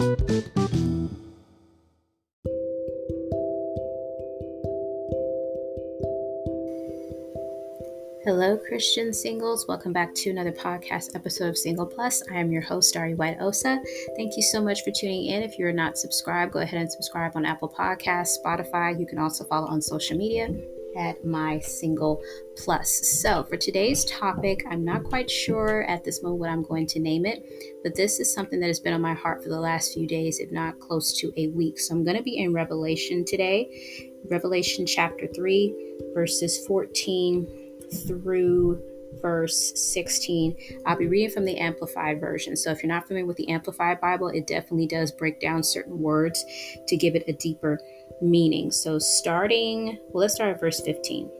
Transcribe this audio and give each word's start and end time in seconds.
Hello, 0.00 0.16
Christian 8.66 9.12
singles. 9.12 9.66
Welcome 9.68 9.92
back 9.92 10.14
to 10.14 10.30
another 10.30 10.52
podcast 10.52 11.14
episode 11.14 11.50
of 11.50 11.58
Single 11.58 11.84
Plus. 11.84 12.22
I 12.30 12.36
am 12.36 12.50
your 12.50 12.62
host, 12.62 12.94
Dari 12.94 13.12
White 13.12 13.42
Osa. 13.42 13.78
Thank 14.16 14.38
you 14.38 14.42
so 14.42 14.62
much 14.62 14.84
for 14.84 14.90
tuning 14.90 15.26
in. 15.26 15.42
If 15.42 15.58
you're 15.58 15.70
not 15.70 15.98
subscribed, 15.98 16.52
go 16.52 16.60
ahead 16.60 16.80
and 16.80 16.90
subscribe 16.90 17.32
on 17.34 17.44
Apple 17.44 17.68
Podcasts, 17.68 18.38
Spotify. 18.42 18.98
You 18.98 19.04
can 19.06 19.18
also 19.18 19.44
follow 19.44 19.66
on 19.66 19.82
social 19.82 20.16
media 20.16 20.48
at 21.00 21.24
my 21.24 21.58
single 21.60 22.22
plus. 22.56 23.20
So, 23.22 23.42
for 23.44 23.56
today's 23.56 24.04
topic, 24.04 24.64
I'm 24.70 24.84
not 24.84 25.02
quite 25.04 25.30
sure 25.30 25.84
at 25.84 26.04
this 26.04 26.22
moment 26.22 26.40
what 26.40 26.50
I'm 26.50 26.62
going 26.62 26.86
to 26.88 27.00
name 27.00 27.24
it, 27.24 27.42
but 27.82 27.96
this 27.96 28.20
is 28.20 28.32
something 28.32 28.60
that 28.60 28.66
has 28.66 28.80
been 28.80 28.92
on 28.92 29.00
my 29.00 29.14
heart 29.14 29.42
for 29.42 29.48
the 29.48 29.58
last 29.58 29.94
few 29.94 30.06
days, 30.06 30.38
if 30.38 30.52
not 30.52 30.78
close 30.78 31.18
to 31.20 31.32
a 31.38 31.48
week. 31.48 31.80
So, 31.80 31.94
I'm 31.94 32.04
going 32.04 32.18
to 32.18 32.22
be 32.22 32.38
in 32.38 32.52
Revelation 32.52 33.24
today, 33.24 34.12
Revelation 34.30 34.84
chapter 34.84 35.26
3, 35.34 35.74
verses 36.14 36.64
14 36.66 37.48
through 38.06 38.80
verse 39.20 39.72
16. 39.74 40.56
I'll 40.86 40.96
be 40.96 41.08
reading 41.08 41.30
from 41.30 41.44
the 41.44 41.58
Amplified 41.58 42.20
Version. 42.20 42.56
So 42.56 42.70
if 42.70 42.82
you're 42.82 42.92
not 42.92 43.06
familiar 43.06 43.26
with 43.26 43.36
the 43.36 43.48
Amplified 43.48 44.00
Bible, 44.00 44.28
it 44.28 44.46
definitely 44.46 44.86
does 44.86 45.10
break 45.10 45.40
down 45.40 45.62
certain 45.62 45.98
words 45.98 46.44
to 46.86 46.96
give 46.96 47.14
it 47.14 47.24
a 47.26 47.32
deeper 47.32 47.80
meaning. 48.20 48.70
So 48.70 48.98
starting, 48.98 49.98
well, 50.08 50.22
let's 50.22 50.34
start 50.34 50.54
at 50.54 50.60
verse 50.60 50.80
15. 50.80 51.30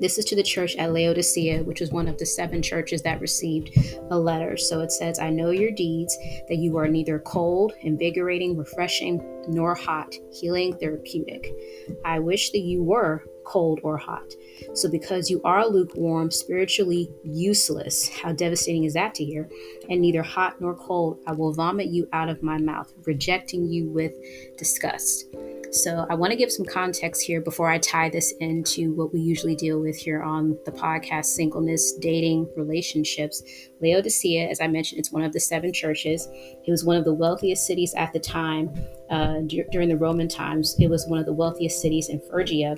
This 0.00 0.16
is 0.16 0.24
to 0.26 0.36
the 0.36 0.42
church 0.42 0.76
at 0.76 0.92
Laodicea, 0.92 1.64
which 1.64 1.80
was 1.80 1.90
one 1.90 2.06
of 2.06 2.18
the 2.18 2.26
seven 2.26 2.62
churches 2.62 3.02
that 3.02 3.20
received 3.20 3.76
a 4.10 4.18
letter. 4.18 4.56
So 4.56 4.80
it 4.80 4.92
says, 4.92 5.18
I 5.18 5.30
know 5.30 5.50
your 5.50 5.72
deeds, 5.72 6.16
that 6.48 6.58
you 6.58 6.76
are 6.76 6.88
neither 6.88 7.18
cold, 7.18 7.72
invigorating, 7.80 8.56
refreshing, 8.56 9.20
nor 9.48 9.74
hot, 9.74 10.14
healing, 10.32 10.76
therapeutic. 10.78 11.52
I 12.04 12.20
wish 12.20 12.50
that 12.50 12.60
you 12.60 12.82
were 12.82 13.24
cold 13.44 13.80
or 13.82 13.96
hot. 13.96 14.32
So, 14.74 14.90
because 14.90 15.30
you 15.30 15.40
are 15.42 15.66
lukewarm, 15.66 16.30
spiritually 16.30 17.10
useless, 17.24 18.08
how 18.08 18.32
devastating 18.32 18.84
is 18.84 18.94
that 18.94 19.14
to 19.14 19.24
hear? 19.24 19.48
And 19.88 20.00
neither 20.00 20.22
hot 20.22 20.60
nor 20.60 20.74
cold, 20.74 21.20
I 21.26 21.32
will 21.32 21.54
vomit 21.54 21.88
you 21.88 22.08
out 22.12 22.28
of 22.28 22.42
my 22.42 22.58
mouth, 22.58 22.92
rejecting 23.06 23.68
you 23.68 23.88
with 23.88 24.12
disgust. 24.58 25.24
So, 25.70 26.06
I 26.08 26.14
want 26.14 26.30
to 26.30 26.36
give 26.36 26.50
some 26.50 26.64
context 26.66 27.22
here 27.22 27.40
before 27.40 27.68
I 27.68 27.78
tie 27.78 28.08
this 28.08 28.32
into 28.40 28.94
what 28.94 29.12
we 29.12 29.20
usually 29.20 29.54
deal 29.54 29.80
with 29.80 29.96
here 29.96 30.22
on 30.22 30.56
the 30.64 30.72
podcast 30.72 31.26
singleness, 31.26 31.94
dating, 32.00 32.48
relationships. 32.56 33.42
Laodicea, 33.80 34.48
as 34.48 34.60
I 34.60 34.66
mentioned, 34.66 34.98
it's 34.98 35.12
one 35.12 35.24
of 35.24 35.32
the 35.32 35.40
seven 35.40 35.72
churches. 35.72 36.26
It 36.32 36.70
was 36.70 36.84
one 36.84 36.96
of 36.96 37.04
the 37.04 37.14
wealthiest 37.14 37.66
cities 37.66 37.94
at 37.94 38.12
the 38.12 38.20
time 38.20 38.70
uh, 39.10 39.40
d- 39.46 39.64
during 39.70 39.88
the 39.88 39.96
Roman 39.96 40.28
times. 40.28 40.74
It 40.78 40.88
was 40.88 41.06
one 41.06 41.18
of 41.18 41.26
the 41.26 41.32
wealthiest 41.32 41.82
cities 41.82 42.08
in 42.08 42.20
Phrygia 42.30 42.76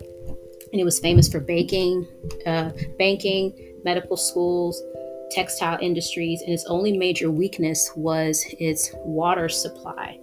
and 0.72 0.80
it 0.80 0.84
was 0.84 1.00
famous 1.00 1.28
for 1.28 1.40
baking, 1.40 2.06
uh, 2.46 2.70
banking, 2.98 3.52
medical 3.84 4.16
schools, 4.16 4.82
textile 5.30 5.78
industries, 5.80 6.42
and 6.42 6.52
its 6.52 6.64
only 6.66 6.96
major 6.96 7.30
weakness 7.30 7.90
was 7.96 8.44
its 8.58 8.90
water 9.04 9.48
supply. 9.48 10.18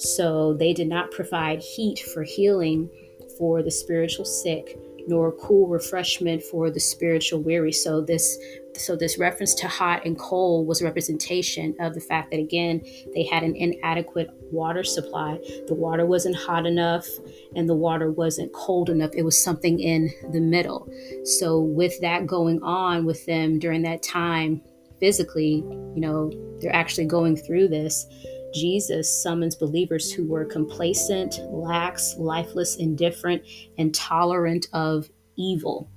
So 0.00 0.54
they 0.54 0.72
did 0.72 0.88
not 0.88 1.10
provide 1.10 1.60
heat 1.60 1.98
for 1.98 2.22
healing 2.22 2.88
for 3.36 3.62
the 3.62 3.70
spiritual 3.70 4.24
sick, 4.24 4.78
nor 5.06 5.32
cool 5.32 5.68
refreshment 5.68 6.42
for 6.42 6.70
the 6.70 6.80
spiritual 6.80 7.42
weary. 7.42 7.72
So 7.72 8.00
this 8.00 8.38
so 8.76 8.96
this 8.96 9.18
reference 9.18 9.52
to 9.56 9.68
hot 9.68 10.06
and 10.06 10.18
cold 10.18 10.66
was 10.66 10.80
a 10.80 10.84
representation 10.84 11.74
of 11.80 11.92
the 11.92 12.00
fact 12.00 12.30
that 12.30 12.40
again 12.40 12.80
they 13.14 13.24
had 13.24 13.42
an 13.42 13.54
inadequate 13.54 14.30
water 14.50 14.84
supply. 14.84 15.38
The 15.66 15.74
water 15.74 16.06
wasn't 16.06 16.36
hot 16.36 16.64
enough 16.64 17.06
and 17.54 17.68
the 17.68 17.74
water 17.74 18.10
wasn't 18.10 18.54
cold 18.54 18.88
enough. 18.88 19.10
It 19.12 19.24
was 19.24 19.42
something 19.42 19.80
in 19.80 20.10
the 20.32 20.40
middle. 20.40 20.88
So 21.24 21.60
with 21.60 22.00
that 22.00 22.26
going 22.26 22.62
on 22.62 23.04
with 23.04 23.26
them 23.26 23.58
during 23.58 23.82
that 23.82 24.02
time 24.02 24.62
physically 25.00 25.64
you 25.94 26.00
know 26.00 26.30
they're 26.60 26.76
actually 26.76 27.06
going 27.06 27.34
through 27.34 27.66
this 27.66 28.06
Jesus 28.52 29.22
summons 29.22 29.54
believers 29.54 30.12
who 30.12 30.26
were 30.26 30.44
complacent, 30.44 31.40
lax, 31.50 32.16
lifeless, 32.18 32.76
indifferent, 32.76 33.42
and 33.78 33.94
tolerant 33.94 34.66
of 34.72 35.10
evil. 35.36 35.90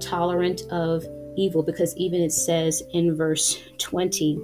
Tolerant 0.00 0.62
of 0.70 1.04
evil 1.36 1.62
because 1.62 1.96
even 1.96 2.20
it 2.20 2.32
says 2.32 2.82
in 2.92 3.16
verse 3.16 3.58
20 3.78 4.40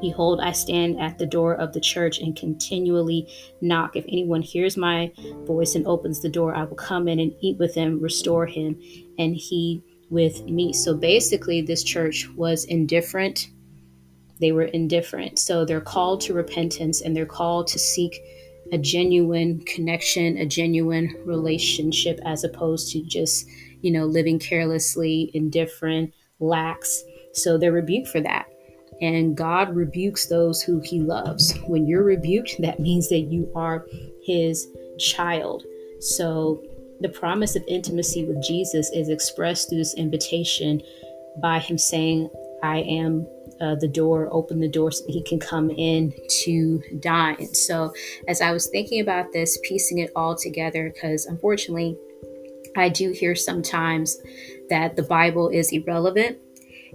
Behold, 0.00 0.40
I 0.40 0.52
stand 0.52 1.00
at 1.00 1.18
the 1.18 1.26
door 1.26 1.54
of 1.54 1.72
the 1.72 1.80
church 1.80 2.18
and 2.18 2.36
continually 2.36 3.28
knock. 3.60 3.96
If 3.96 4.04
anyone 4.08 4.42
hears 4.42 4.76
my 4.76 5.12
voice 5.44 5.74
and 5.74 5.86
opens 5.86 6.20
the 6.20 6.28
door, 6.28 6.54
I 6.54 6.64
will 6.64 6.76
come 6.76 7.08
in 7.08 7.20
and 7.20 7.34
eat 7.40 7.58
with 7.58 7.74
him, 7.74 8.00
restore 8.00 8.46
him, 8.46 8.80
and 9.18 9.36
he 9.36 9.82
with 10.10 10.44
me. 10.44 10.72
So 10.72 10.94
basically, 10.94 11.62
this 11.62 11.82
church 11.82 12.28
was 12.36 12.64
indifferent. 12.64 13.48
They 14.40 14.52
were 14.52 14.64
indifferent. 14.64 15.38
So 15.38 15.64
they're 15.64 15.80
called 15.80 16.20
to 16.22 16.34
repentance 16.34 17.00
and 17.00 17.16
they're 17.16 17.26
called 17.26 17.66
to 17.68 17.78
seek 17.78 18.18
a 18.72 18.78
genuine 18.78 19.60
connection, 19.66 20.38
a 20.38 20.46
genuine 20.46 21.14
relationship, 21.24 22.18
as 22.24 22.44
opposed 22.44 22.90
to 22.92 23.02
just 23.02 23.46
you 23.84 23.90
know, 23.90 24.06
living 24.06 24.38
carelessly, 24.38 25.30
indifferent, 25.34 26.14
lax. 26.40 27.02
So 27.34 27.58
they're 27.58 27.70
rebuked 27.70 28.08
for 28.08 28.20
that. 28.22 28.46
And 29.02 29.36
God 29.36 29.76
rebukes 29.76 30.26
those 30.26 30.62
who 30.62 30.80
he 30.80 31.00
loves. 31.00 31.54
When 31.66 31.86
you're 31.86 32.02
rebuked, 32.02 32.56
that 32.60 32.80
means 32.80 33.10
that 33.10 33.20
you 33.20 33.52
are 33.54 33.86
his 34.24 34.66
child. 34.98 35.64
So 36.00 36.62
the 37.00 37.10
promise 37.10 37.56
of 37.56 37.62
intimacy 37.68 38.24
with 38.24 38.42
Jesus 38.42 38.90
is 38.94 39.10
expressed 39.10 39.68
through 39.68 39.78
this 39.78 39.94
invitation 39.94 40.80
by 41.42 41.58
him 41.58 41.76
saying, 41.76 42.30
I 42.62 42.78
am 42.78 43.26
uh, 43.60 43.74
the 43.76 43.88
door, 43.88 44.28
open 44.32 44.60
the 44.60 44.68
door 44.68 44.90
so 44.90 45.04
that 45.04 45.12
he 45.12 45.22
can 45.22 45.38
come 45.38 45.70
in 45.70 46.12
to 46.44 46.82
dine. 47.00 47.54
So, 47.54 47.92
as 48.28 48.40
I 48.40 48.52
was 48.52 48.66
thinking 48.66 49.00
about 49.00 49.32
this, 49.32 49.58
piecing 49.62 49.98
it 49.98 50.10
all 50.16 50.36
together, 50.36 50.90
because 50.92 51.26
unfortunately, 51.26 51.96
I 52.76 52.88
do 52.88 53.12
hear 53.12 53.34
sometimes 53.34 54.18
that 54.68 54.96
the 54.96 55.02
Bible 55.02 55.48
is 55.48 55.72
irrelevant. 55.72 56.38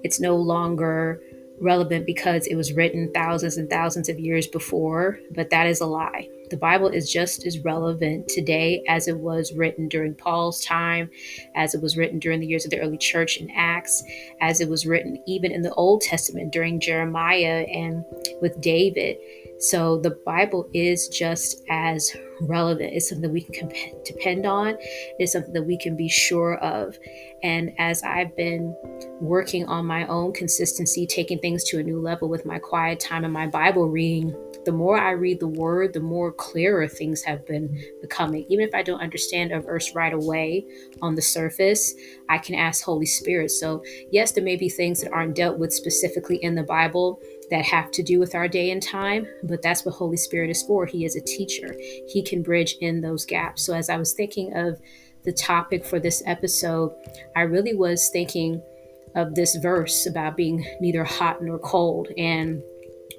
It's 0.03 0.19
no 0.19 0.35
longer 0.35 1.21
relevant 1.61 2.05
because 2.05 2.47
it 2.47 2.55
was 2.55 2.73
written 2.73 3.11
thousands 3.13 3.57
and 3.57 3.69
thousands 3.69 4.09
of 4.09 4.19
years 4.19 4.47
before, 4.47 5.19
but 5.31 5.49
that 5.49 5.67
is 5.67 5.81
a 5.81 5.85
lie. 5.85 6.27
The 6.49 6.57
Bible 6.57 6.87
is 6.87 7.11
just 7.11 7.45
as 7.45 7.59
relevant 7.59 8.27
today 8.27 8.83
as 8.87 9.07
it 9.07 9.19
was 9.19 9.53
written 9.53 9.87
during 9.87 10.15
Paul's 10.15 10.63
time, 10.65 11.09
as 11.55 11.75
it 11.75 11.81
was 11.81 11.95
written 11.95 12.19
during 12.19 12.39
the 12.39 12.47
years 12.47 12.65
of 12.65 12.71
the 12.71 12.79
early 12.79 12.97
church 12.97 13.37
in 13.37 13.51
Acts, 13.51 14.03
as 14.41 14.59
it 14.59 14.69
was 14.69 14.85
written 14.85 15.21
even 15.27 15.51
in 15.51 15.61
the 15.61 15.73
Old 15.73 16.01
Testament 16.01 16.51
during 16.51 16.79
Jeremiah 16.79 17.65
and 17.71 18.03
with 18.41 18.59
David. 18.61 19.17
So 19.59 19.99
the 19.99 20.17
Bible 20.25 20.69
is 20.73 21.07
just 21.09 21.61
as 21.69 22.15
relevant. 22.41 22.93
It's 22.93 23.09
something 23.09 23.31
we 23.31 23.41
can 23.41 23.71
depend 24.05 24.45
on. 24.45 24.77
It's 25.19 25.33
something 25.33 25.53
that 25.53 25.63
we 25.63 25.77
can 25.77 25.97
be 25.97 26.07
sure 26.07 26.57
of. 26.59 26.97
And 27.43 27.73
as 27.77 28.01
I've 28.03 28.35
been 28.35 28.75
working 29.19 29.65
on 29.65 29.85
my 29.85 30.07
own 30.07 30.33
consistency, 30.33 31.05
taking 31.05 31.39
things 31.39 31.63
to 31.65 31.79
a 31.79 31.83
new 31.83 31.99
level 31.99 32.29
with 32.29 32.45
my 32.45 32.57
quiet 32.57 32.99
time 32.99 33.25
and 33.25 33.33
my 33.33 33.47
Bible 33.47 33.89
reading, 33.89 34.33
the 34.69 34.75
more 34.75 34.99
I 34.99 35.13
read 35.13 35.39
the 35.39 35.47
word, 35.47 35.93
the 35.93 35.99
more 35.99 36.31
clearer 36.31 36.87
things 36.87 37.23
have 37.23 37.43
been 37.47 37.83
becoming. 38.01 38.45
Even 38.49 38.67
if 38.67 38.75
I 38.75 38.83
don't 38.83 39.01
understand 39.01 39.51
a 39.51 39.59
verse 39.59 39.95
right 39.95 40.13
away 40.13 40.63
on 41.01 41.15
the 41.15 41.23
surface, 41.23 41.95
I 42.29 42.37
can 42.37 42.53
ask 42.53 42.83
Holy 42.83 43.07
Spirit. 43.07 43.49
So, 43.49 43.83
yes, 44.11 44.31
there 44.31 44.43
may 44.43 44.57
be 44.57 44.69
things 44.69 45.01
that 45.01 45.11
aren't 45.11 45.35
dealt 45.35 45.57
with 45.57 45.73
specifically 45.73 46.37
in 46.43 46.53
the 46.53 46.61
Bible 46.61 47.19
that 47.49 47.65
have 47.65 47.89
to 47.93 48.03
do 48.03 48.19
with 48.19 48.35
our 48.35 48.47
day 48.47 48.69
and 48.69 48.79
time, 48.79 49.25
but 49.41 49.63
that's 49.63 49.85
what 49.85 49.95
Holy 49.95 50.17
Spirit 50.17 50.51
is 50.51 50.61
for. 50.61 50.85
He 50.85 51.03
is 51.03 51.15
a 51.15 51.21
teacher, 51.21 51.75
He 52.07 52.21
can 52.21 52.43
bridge 52.43 52.75
in 52.79 53.01
those 53.01 53.25
gaps. 53.25 53.65
So, 53.65 53.73
as 53.73 53.89
I 53.89 53.97
was 53.97 54.13
thinking 54.13 54.55
of 54.55 54.79
the 55.23 55.33
topic 55.33 55.83
for 55.83 55.99
this 55.99 56.21
episode, 56.27 56.93
I 57.35 57.41
really 57.41 57.73
was 57.73 58.09
thinking 58.09 58.61
of 59.15 59.33
this 59.33 59.55
verse 59.55 60.05
about 60.05 60.37
being 60.37 60.63
neither 60.79 61.03
hot 61.03 61.41
nor 61.41 61.57
cold. 61.57 62.09
And 62.19 62.61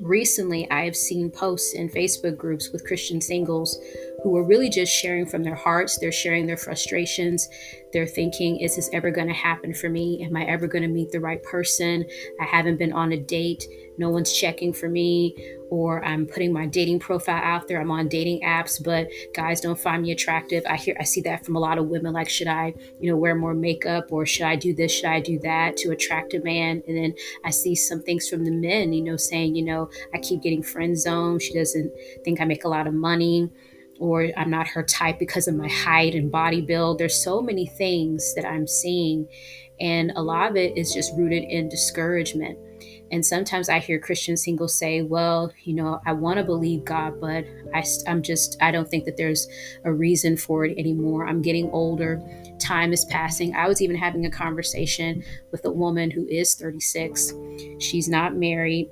recently, 0.00 0.70
I 0.70 0.84
have 0.84 0.96
seen 0.96 1.30
posts 1.30 1.74
in 1.74 1.88
Facebook 1.88 2.36
groups 2.36 2.70
with 2.70 2.86
Christian 2.86 3.20
singles 3.20 3.78
who 4.22 4.36
are 4.36 4.44
really 4.44 4.68
just 4.68 4.92
sharing 4.92 5.26
from 5.26 5.42
their 5.42 5.54
hearts. 5.54 5.98
They're 5.98 6.12
sharing 6.12 6.46
their 6.46 6.56
frustrations. 6.56 7.48
They're 7.92 8.06
thinking, 8.06 8.60
is 8.60 8.76
this 8.76 8.90
ever 8.92 9.10
going 9.10 9.28
to 9.28 9.34
happen 9.34 9.74
for 9.74 9.88
me? 9.88 10.24
Am 10.24 10.36
I 10.36 10.44
ever 10.44 10.66
going 10.66 10.82
to 10.82 10.88
meet 10.88 11.10
the 11.10 11.20
right 11.20 11.42
person? 11.42 12.04
I 12.40 12.44
haven't 12.44 12.78
been 12.78 12.92
on 12.92 13.12
a 13.12 13.18
date 13.18 13.64
no 14.00 14.08
one's 14.08 14.32
checking 14.32 14.72
for 14.72 14.88
me 14.88 15.36
or 15.68 16.02
I'm 16.02 16.26
putting 16.26 16.54
my 16.54 16.66
dating 16.66 17.00
profile 17.00 17.42
out 17.42 17.68
there. 17.68 17.78
I'm 17.78 17.90
on 17.90 18.08
dating 18.08 18.40
apps, 18.40 18.82
but 18.82 19.08
guys 19.34 19.60
don't 19.60 19.78
find 19.78 20.02
me 20.02 20.10
attractive. 20.10 20.64
I 20.66 20.76
hear 20.76 20.96
I 20.98 21.04
see 21.04 21.20
that 21.20 21.44
from 21.44 21.54
a 21.54 21.60
lot 21.60 21.76
of 21.76 21.86
women 21.86 22.14
like 22.14 22.30
should 22.30 22.48
I, 22.48 22.74
you 22.98 23.10
know, 23.10 23.16
wear 23.16 23.34
more 23.34 23.52
makeup 23.52 24.10
or 24.10 24.24
should 24.24 24.46
I 24.46 24.56
do 24.56 24.74
this, 24.74 24.90
should 24.90 25.04
I 25.04 25.20
do 25.20 25.38
that 25.40 25.76
to 25.76 25.90
attract 25.90 26.32
a 26.32 26.40
man? 26.40 26.82
And 26.88 26.96
then 26.96 27.14
I 27.44 27.50
see 27.50 27.74
some 27.74 28.02
things 28.02 28.26
from 28.26 28.44
the 28.44 28.50
men, 28.50 28.94
you 28.94 29.02
know, 29.02 29.18
saying, 29.18 29.54
you 29.54 29.64
know, 29.64 29.90
I 30.14 30.18
keep 30.18 30.42
getting 30.42 30.62
friend 30.62 30.98
zoned. 30.98 31.42
She 31.42 31.52
doesn't 31.52 31.92
think 32.24 32.40
I 32.40 32.46
make 32.46 32.64
a 32.64 32.68
lot 32.68 32.86
of 32.86 32.94
money 32.94 33.50
or 33.98 34.28
I'm 34.34 34.48
not 34.48 34.66
her 34.68 34.82
type 34.82 35.18
because 35.18 35.46
of 35.46 35.54
my 35.54 35.68
height 35.68 36.14
and 36.14 36.32
body 36.32 36.62
build. 36.62 36.98
There's 36.98 37.22
so 37.22 37.42
many 37.42 37.66
things 37.66 38.34
that 38.34 38.46
I'm 38.46 38.66
seeing 38.66 39.28
and 39.78 40.12
a 40.16 40.22
lot 40.22 40.50
of 40.50 40.56
it 40.56 40.76
is 40.76 40.92
just 40.92 41.14
rooted 41.16 41.44
in 41.44 41.68
discouragement. 41.68 42.58
And 43.10 43.26
sometimes 43.26 43.68
I 43.68 43.80
hear 43.80 43.98
Christian 43.98 44.36
singles 44.36 44.78
say, 44.78 45.02
well, 45.02 45.52
you 45.64 45.74
know, 45.74 46.00
I 46.06 46.12
want 46.12 46.38
to 46.38 46.44
believe 46.44 46.84
God, 46.84 47.20
but 47.20 47.44
I, 47.74 47.84
I'm 48.06 48.22
just, 48.22 48.56
I 48.62 48.70
don't 48.70 48.88
think 48.88 49.04
that 49.04 49.16
there's 49.16 49.48
a 49.84 49.92
reason 49.92 50.36
for 50.36 50.64
it 50.64 50.78
anymore. 50.78 51.26
I'm 51.26 51.42
getting 51.42 51.70
older. 51.70 52.22
Time 52.60 52.92
is 52.92 53.04
passing. 53.06 53.54
I 53.54 53.66
was 53.66 53.82
even 53.82 53.96
having 53.96 54.26
a 54.26 54.30
conversation 54.30 55.24
with 55.50 55.64
a 55.64 55.70
woman 55.70 56.10
who 56.10 56.26
is 56.28 56.54
36. 56.54 57.34
She's 57.78 58.08
not 58.08 58.36
married. 58.36 58.88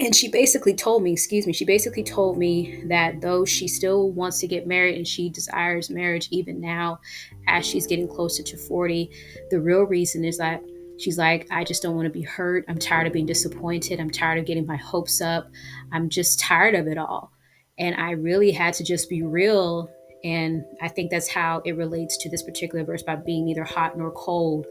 And 0.00 0.14
she 0.14 0.28
basically 0.28 0.74
told 0.74 1.02
me, 1.02 1.12
excuse 1.12 1.46
me, 1.46 1.52
she 1.52 1.64
basically 1.64 2.02
told 2.02 2.36
me 2.36 2.82
that 2.88 3.20
though 3.20 3.44
she 3.44 3.68
still 3.68 4.10
wants 4.10 4.40
to 4.40 4.48
get 4.48 4.66
married 4.66 4.96
and 4.96 5.06
she 5.06 5.30
desires 5.30 5.90
marriage 5.90 6.28
even 6.30 6.60
now 6.60 6.98
as 7.46 7.64
she's 7.64 7.86
getting 7.86 8.08
closer 8.08 8.42
to 8.42 8.56
40, 8.56 9.10
the 9.50 9.60
real 9.60 9.82
reason 9.82 10.24
is 10.24 10.38
that 10.38 10.62
She's 11.02 11.18
like, 11.18 11.48
I 11.50 11.64
just 11.64 11.82
don't 11.82 11.96
want 11.96 12.06
to 12.06 12.12
be 12.12 12.22
hurt. 12.22 12.64
I'm 12.68 12.78
tired 12.78 13.08
of 13.08 13.12
being 13.12 13.26
disappointed. 13.26 13.98
I'm 13.98 14.10
tired 14.10 14.38
of 14.38 14.46
getting 14.46 14.66
my 14.66 14.76
hopes 14.76 15.20
up. 15.20 15.50
I'm 15.90 16.08
just 16.08 16.38
tired 16.38 16.76
of 16.76 16.86
it 16.86 16.96
all. 16.96 17.32
And 17.76 17.96
I 17.96 18.12
really 18.12 18.52
had 18.52 18.74
to 18.74 18.84
just 18.84 19.10
be 19.10 19.22
real. 19.22 19.90
And 20.22 20.64
I 20.80 20.86
think 20.86 21.10
that's 21.10 21.28
how 21.28 21.60
it 21.64 21.76
relates 21.76 22.16
to 22.18 22.30
this 22.30 22.44
particular 22.44 22.84
verse 22.84 23.02
by 23.02 23.16
being 23.16 23.46
neither 23.46 23.64
hot 23.64 23.98
nor 23.98 24.12
cold 24.12 24.66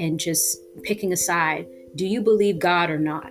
and 0.00 0.18
just 0.18 0.58
picking 0.82 1.12
a 1.12 1.16
side. 1.16 1.68
Do 1.94 2.04
you 2.04 2.20
believe 2.20 2.58
God 2.58 2.90
or 2.90 2.98
not? 2.98 3.30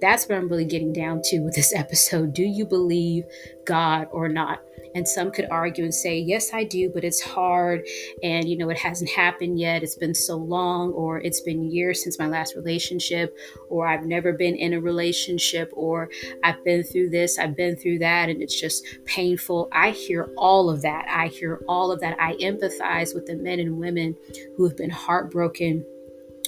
That's 0.00 0.28
what 0.28 0.38
I'm 0.38 0.48
really 0.48 0.64
getting 0.64 0.92
down 0.92 1.22
to 1.24 1.40
with 1.40 1.56
this 1.56 1.74
episode. 1.74 2.34
Do 2.34 2.44
you 2.44 2.64
believe 2.64 3.24
God 3.64 4.06
or 4.12 4.28
not? 4.28 4.60
And 4.96 5.06
some 5.06 5.30
could 5.30 5.46
argue 5.50 5.84
and 5.84 5.94
say, 5.94 6.18
yes, 6.18 6.54
I 6.54 6.64
do, 6.64 6.88
but 6.88 7.04
it's 7.04 7.20
hard. 7.20 7.86
And, 8.22 8.48
you 8.48 8.56
know, 8.56 8.70
it 8.70 8.78
hasn't 8.78 9.10
happened 9.10 9.60
yet. 9.60 9.82
It's 9.82 9.94
been 9.94 10.14
so 10.14 10.36
long, 10.36 10.92
or 10.92 11.20
it's 11.20 11.40
been 11.40 11.70
years 11.70 12.02
since 12.02 12.18
my 12.18 12.26
last 12.26 12.56
relationship, 12.56 13.36
or 13.68 13.86
I've 13.86 14.06
never 14.06 14.32
been 14.32 14.56
in 14.56 14.72
a 14.72 14.80
relationship, 14.80 15.70
or 15.74 16.08
I've 16.42 16.64
been 16.64 16.82
through 16.82 17.10
this, 17.10 17.38
I've 17.38 17.54
been 17.54 17.76
through 17.76 17.98
that, 17.98 18.30
and 18.30 18.40
it's 18.40 18.58
just 18.58 18.86
painful. 19.04 19.68
I 19.70 19.90
hear 19.90 20.30
all 20.38 20.70
of 20.70 20.80
that. 20.80 21.06
I 21.10 21.26
hear 21.26 21.60
all 21.68 21.92
of 21.92 22.00
that. 22.00 22.18
I 22.18 22.34
empathize 22.36 23.14
with 23.14 23.26
the 23.26 23.36
men 23.36 23.60
and 23.60 23.78
women 23.78 24.16
who 24.56 24.64
have 24.66 24.78
been 24.78 24.88
heartbroken 24.88 25.84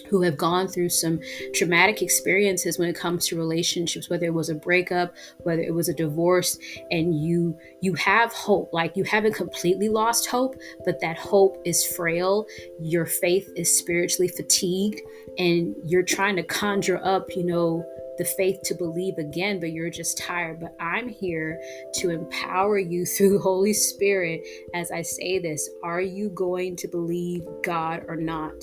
who 0.08 0.22
have 0.22 0.36
gone 0.36 0.68
through 0.68 0.88
some 0.88 1.20
traumatic 1.54 2.02
experiences 2.02 2.78
when 2.78 2.88
it 2.88 2.96
comes 2.96 3.26
to 3.26 3.36
relationships 3.36 4.08
whether 4.08 4.26
it 4.26 4.34
was 4.34 4.48
a 4.48 4.54
breakup 4.54 5.14
whether 5.38 5.62
it 5.62 5.74
was 5.74 5.88
a 5.88 5.94
divorce 5.94 6.58
and 6.90 7.20
you 7.20 7.56
you 7.80 7.94
have 7.94 8.32
hope. 8.32 8.72
Like 8.72 8.96
you 8.96 9.04
haven't 9.04 9.34
completely 9.34 9.88
lost 9.88 10.26
hope 10.26 10.56
but 10.84 11.00
that 11.00 11.18
hope 11.18 11.60
is 11.64 11.84
frail. 11.84 12.46
Your 12.80 13.06
faith 13.06 13.48
is 13.56 13.76
spiritually 13.76 14.28
fatigued 14.28 15.00
and 15.38 15.74
you're 15.84 16.02
trying 16.02 16.36
to 16.36 16.42
conjure 16.42 17.00
up 17.04 17.28
you 17.36 17.44
know 17.44 17.84
the 18.18 18.24
faith 18.24 18.60
to 18.64 18.74
believe 18.74 19.16
again, 19.18 19.60
but 19.60 19.72
you're 19.72 19.90
just 19.90 20.18
tired. 20.18 20.60
But 20.60 20.76
I'm 20.80 21.08
here 21.08 21.60
to 21.94 22.10
empower 22.10 22.78
you 22.78 23.06
through 23.18 23.38
Holy 23.40 23.72
Spirit 23.72 24.42
as 24.74 24.90
I 24.90 25.02
say 25.02 25.38
this. 25.38 25.68
Are 25.82 26.00
you 26.00 26.30
going 26.30 26.76
to 26.76 26.88
believe 26.88 27.44
God 27.62 28.04
or 28.08 28.16
not? 28.16 28.54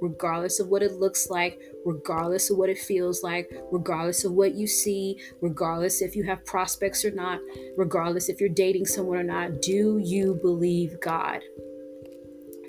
Regardless 0.00 0.60
of 0.60 0.68
what 0.68 0.82
it 0.82 0.94
looks 0.94 1.30
like, 1.30 1.60
regardless 1.84 2.50
of 2.50 2.56
what 2.56 2.68
it 2.68 2.78
feels 2.78 3.22
like, 3.22 3.50
regardless 3.70 4.24
of 4.24 4.32
what 4.32 4.54
you 4.54 4.66
see, 4.66 5.20
regardless 5.40 6.02
if 6.02 6.16
you 6.16 6.24
have 6.24 6.44
prospects 6.44 7.04
or 7.04 7.10
not, 7.10 7.40
regardless 7.76 8.28
if 8.28 8.40
you're 8.40 8.48
dating 8.48 8.86
someone 8.86 9.18
or 9.18 9.22
not, 9.22 9.62
do 9.62 9.98
you 10.02 10.38
believe 10.42 11.00
God 11.00 11.40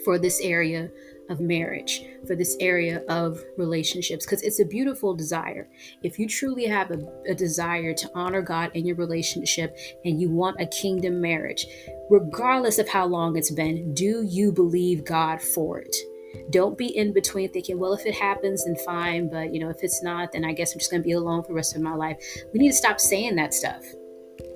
for 0.03 0.18
this 0.18 0.39
area 0.39 0.89
of 1.29 1.39
marriage, 1.39 2.03
for 2.25 2.35
this 2.35 2.56
area 2.59 3.03
of 3.09 3.44
relationships, 3.57 4.25
because 4.25 4.44
it's 4.44 4.59
a 4.59 4.65
beautiful 4.65 5.13
desire. 5.13 5.68
If 6.03 6.19
you 6.19 6.27
truly 6.27 6.65
have 6.65 6.91
a, 6.91 7.00
a, 7.29 7.35
desire 7.35 7.94
to 7.94 8.12
honor 8.15 8.41
God 8.41 8.71
in 8.74 8.85
your 8.85 8.95
relationship 8.95 9.77
and 10.06 10.19
you 10.19 10.29
want 10.29 10.62
a 10.62 10.65
kingdom 10.65 11.21
marriage, 11.21 11.65
regardless 12.09 12.79
of 12.79 12.88
how 12.88 13.06
long 13.06 13.38
it's 13.38 13.51
been, 13.51 13.94
do 13.94 14.24
you 14.27 14.51
believe 14.51 15.06
God 15.06 15.41
for 15.41 15.79
it? 15.79 15.95
Don't 16.50 16.77
be 16.77 16.95
in 16.95 17.13
between 17.13 17.51
thinking, 17.51 17.80
well, 17.80 17.94
if 17.94 18.06
it 18.06 18.15
happens, 18.15 18.65
then 18.65 18.75
fine. 18.85 19.30
But, 19.30 19.53
you 19.53 19.59
know, 19.59 19.69
if 19.69 19.77
it's 19.81 20.03
not, 20.03 20.31
then 20.31 20.45
I 20.45 20.53
guess 20.53 20.73
I'm 20.73 20.80
just 20.80 20.91
going 20.91 21.01
to 21.01 21.07
be 21.07 21.13
alone 21.13 21.41
for 21.44 21.50
the 21.50 21.53
rest 21.53 21.75
of 21.75 21.81
my 21.81 21.94
life. 21.94 22.18
We 22.53 22.59
need 22.59 22.69
to 22.69 22.75
stop 22.75 23.00
saying 23.00 23.35
that 23.35 23.53
stuff 23.53 23.83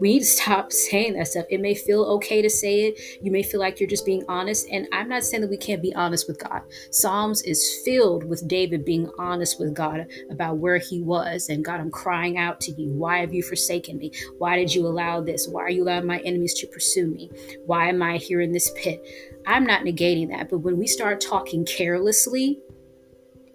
we 0.02 0.14
need 0.14 0.22
to 0.22 0.26
stop 0.26 0.72
saying 0.72 1.14
that 1.14 1.28
stuff. 1.28 1.46
It 1.52 1.62
may 1.62 1.76
feel 1.76 2.04
okay 2.06 2.42
to 2.42 2.50
say 2.50 2.88
it. 2.88 3.00
You 3.22 3.32
may 3.32 3.44
feel 3.44 3.60
like 3.60 3.80
you're 3.80 3.88
just 3.88 4.06
being 4.06 4.26
honest. 4.28 4.68
And 4.72 4.88
I'm 4.92 5.08
not 5.08 5.24
saying 5.24 5.42
that 5.42 5.50
we 5.50 5.58
can't 5.58 5.82
be 5.82 5.94
honest 5.94 6.28
with 6.28 6.40
God. 6.40 6.64
Psalms 6.90 7.44
is 7.44 7.82
filled 7.86 8.24
with 8.24 8.48
David 8.48 8.84
being 8.84 9.12
honest 9.20 9.60
with 9.60 9.76
God 9.76 10.08
about 10.32 10.58
where 10.58 10.80
he 10.80 11.04
was. 11.04 11.50
And 11.50 11.64
God, 11.64 11.80
I'm 11.80 11.92
crying 11.92 12.40
out 12.40 12.60
to 12.62 12.72
you. 12.72 12.90
Why 12.90 13.20
have 13.20 13.32
you 13.32 13.44
forsaken 13.44 14.00
me? 14.00 14.12
Why 14.40 14.58
did 14.58 14.74
you 14.74 14.88
allow 14.88 15.22
this? 15.22 15.48
Why 15.48 15.62
are 15.62 15.70
you 15.70 15.84
allowing 15.84 16.08
my 16.08 16.18
enemies 16.22 16.56
to 16.56 16.68
pursue 16.68 17.06
me? 17.06 17.30
Why 17.68 17.90
am 17.90 18.02
I 18.02 18.18
here 18.18 18.42
in 18.42 18.52
this 18.52 18.72
pit? 18.76 19.06
I'm 19.46 19.66
not 19.66 19.84
negating 19.84 20.30
that. 20.30 20.50
But 20.50 20.60
when 20.60 20.80
we 20.80 20.88
start 20.88 21.22
talking 21.22 21.64
carelessly, 21.64 22.60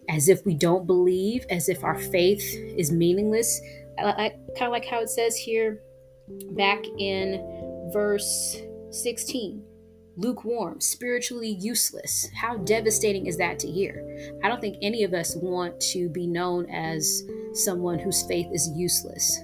as 0.08 0.28
if 0.28 0.46
we 0.46 0.54
don't 0.54 0.86
believe, 0.86 1.44
as 1.50 1.68
if 1.68 1.82
our 1.82 1.98
faith 1.98 2.44
is 2.76 2.92
meaningless, 2.92 3.60
I, 3.98 4.04
I 4.04 4.28
kind 4.56 4.66
of 4.66 4.70
like 4.70 4.84
how 4.84 5.00
it 5.00 5.10
says 5.10 5.34
here 5.34 5.80
back 6.52 6.84
in 6.98 7.90
verse 7.92 8.60
16 8.90 9.62
lukewarm, 10.16 10.80
spiritually 10.80 11.50
useless. 11.60 12.28
How 12.34 12.56
devastating 12.56 13.26
is 13.26 13.36
that 13.36 13.58
to 13.60 13.70
hear? 13.70 14.02
I 14.42 14.48
don't 14.48 14.60
think 14.60 14.78
any 14.80 15.04
of 15.04 15.12
us 15.12 15.36
want 15.36 15.78
to 15.92 16.08
be 16.08 16.26
known 16.26 16.68
as 16.70 17.22
someone 17.52 17.98
whose 17.98 18.22
faith 18.22 18.46
is 18.52 18.70
useless. 18.74 19.40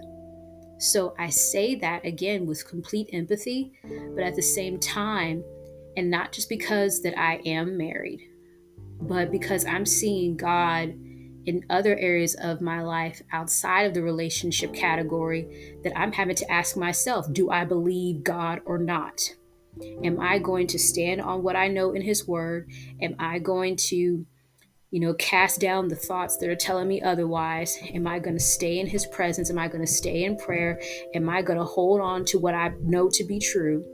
So 0.78 1.14
I 1.18 1.28
say 1.28 1.76
that 1.76 2.04
again 2.04 2.46
with 2.46 2.66
complete 2.66 3.10
empathy, 3.12 3.72
but 4.14 4.24
at 4.24 4.34
the 4.34 4.42
same 4.42 4.80
time, 4.80 5.44
and 5.96 6.10
not 6.10 6.32
just 6.32 6.48
because 6.48 7.02
that 7.02 7.18
I 7.18 7.40
am 7.44 7.76
married, 7.76 8.28
but 9.02 9.30
because 9.30 9.64
I'm 9.66 9.86
seeing 9.86 10.36
God 10.36 10.94
in 11.46 11.64
other 11.70 11.96
areas 11.96 12.34
of 12.34 12.60
my 12.60 12.82
life 12.82 13.22
outside 13.32 13.82
of 13.82 13.94
the 13.94 14.02
relationship 14.02 14.72
category 14.74 15.78
that 15.84 15.96
I'm 15.98 16.12
having 16.12 16.36
to 16.36 16.50
ask 16.50 16.76
myself 16.76 17.32
do 17.32 17.50
I 17.50 17.64
believe 17.64 18.24
God 18.24 18.60
or 18.64 18.78
not? 18.78 19.20
Am 20.04 20.20
I 20.20 20.38
going 20.38 20.66
to 20.68 20.78
stand 20.78 21.20
on 21.20 21.42
what 21.42 21.56
I 21.56 21.68
know 21.68 21.92
in 21.92 22.02
His 22.02 22.26
Word? 22.26 22.70
Am 23.00 23.16
I 23.18 23.38
going 23.38 23.76
to, 23.76 23.96
you 23.96 25.00
know, 25.00 25.14
cast 25.14 25.60
down 25.60 25.88
the 25.88 25.96
thoughts 25.96 26.36
that 26.36 26.50
are 26.50 26.56
telling 26.56 26.88
me 26.88 27.00
otherwise? 27.00 27.78
Am 27.94 28.06
I 28.06 28.18
going 28.18 28.36
to 28.36 28.42
stay 28.42 28.78
in 28.78 28.86
His 28.86 29.06
presence? 29.06 29.50
Am 29.50 29.58
I 29.58 29.68
going 29.68 29.84
to 29.84 29.90
stay 29.90 30.24
in 30.24 30.36
prayer? 30.36 30.78
Am 31.14 31.28
I 31.28 31.40
going 31.40 31.58
to 31.58 31.64
hold 31.64 32.00
on 32.00 32.24
to 32.26 32.38
what 32.38 32.54
I 32.54 32.72
know 32.82 33.08
to 33.10 33.24
be 33.24 33.38
true? 33.38 33.84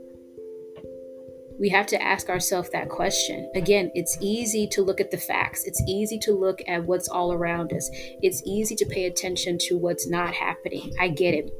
We 1.59 1.69
have 1.69 1.85
to 1.87 2.01
ask 2.01 2.29
ourselves 2.29 2.69
that 2.71 2.89
question. 2.89 3.51
Again, 3.53 3.91
it's 3.93 4.17
easy 4.21 4.67
to 4.67 4.81
look 4.81 5.01
at 5.01 5.11
the 5.11 5.17
facts, 5.17 5.65
it's 5.65 5.81
easy 5.87 6.17
to 6.19 6.33
look 6.33 6.61
at 6.67 6.85
what's 6.85 7.09
all 7.09 7.33
around 7.33 7.73
us, 7.73 7.89
it's 8.21 8.41
easy 8.45 8.75
to 8.75 8.85
pay 8.85 9.05
attention 9.05 9.57
to 9.59 9.77
what's 9.77 10.09
not 10.09 10.33
happening. 10.33 10.93
I 10.99 11.09
get 11.09 11.33
it. 11.33 11.51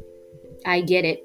I 0.65 0.81
get 0.81 1.05
it. 1.05 1.23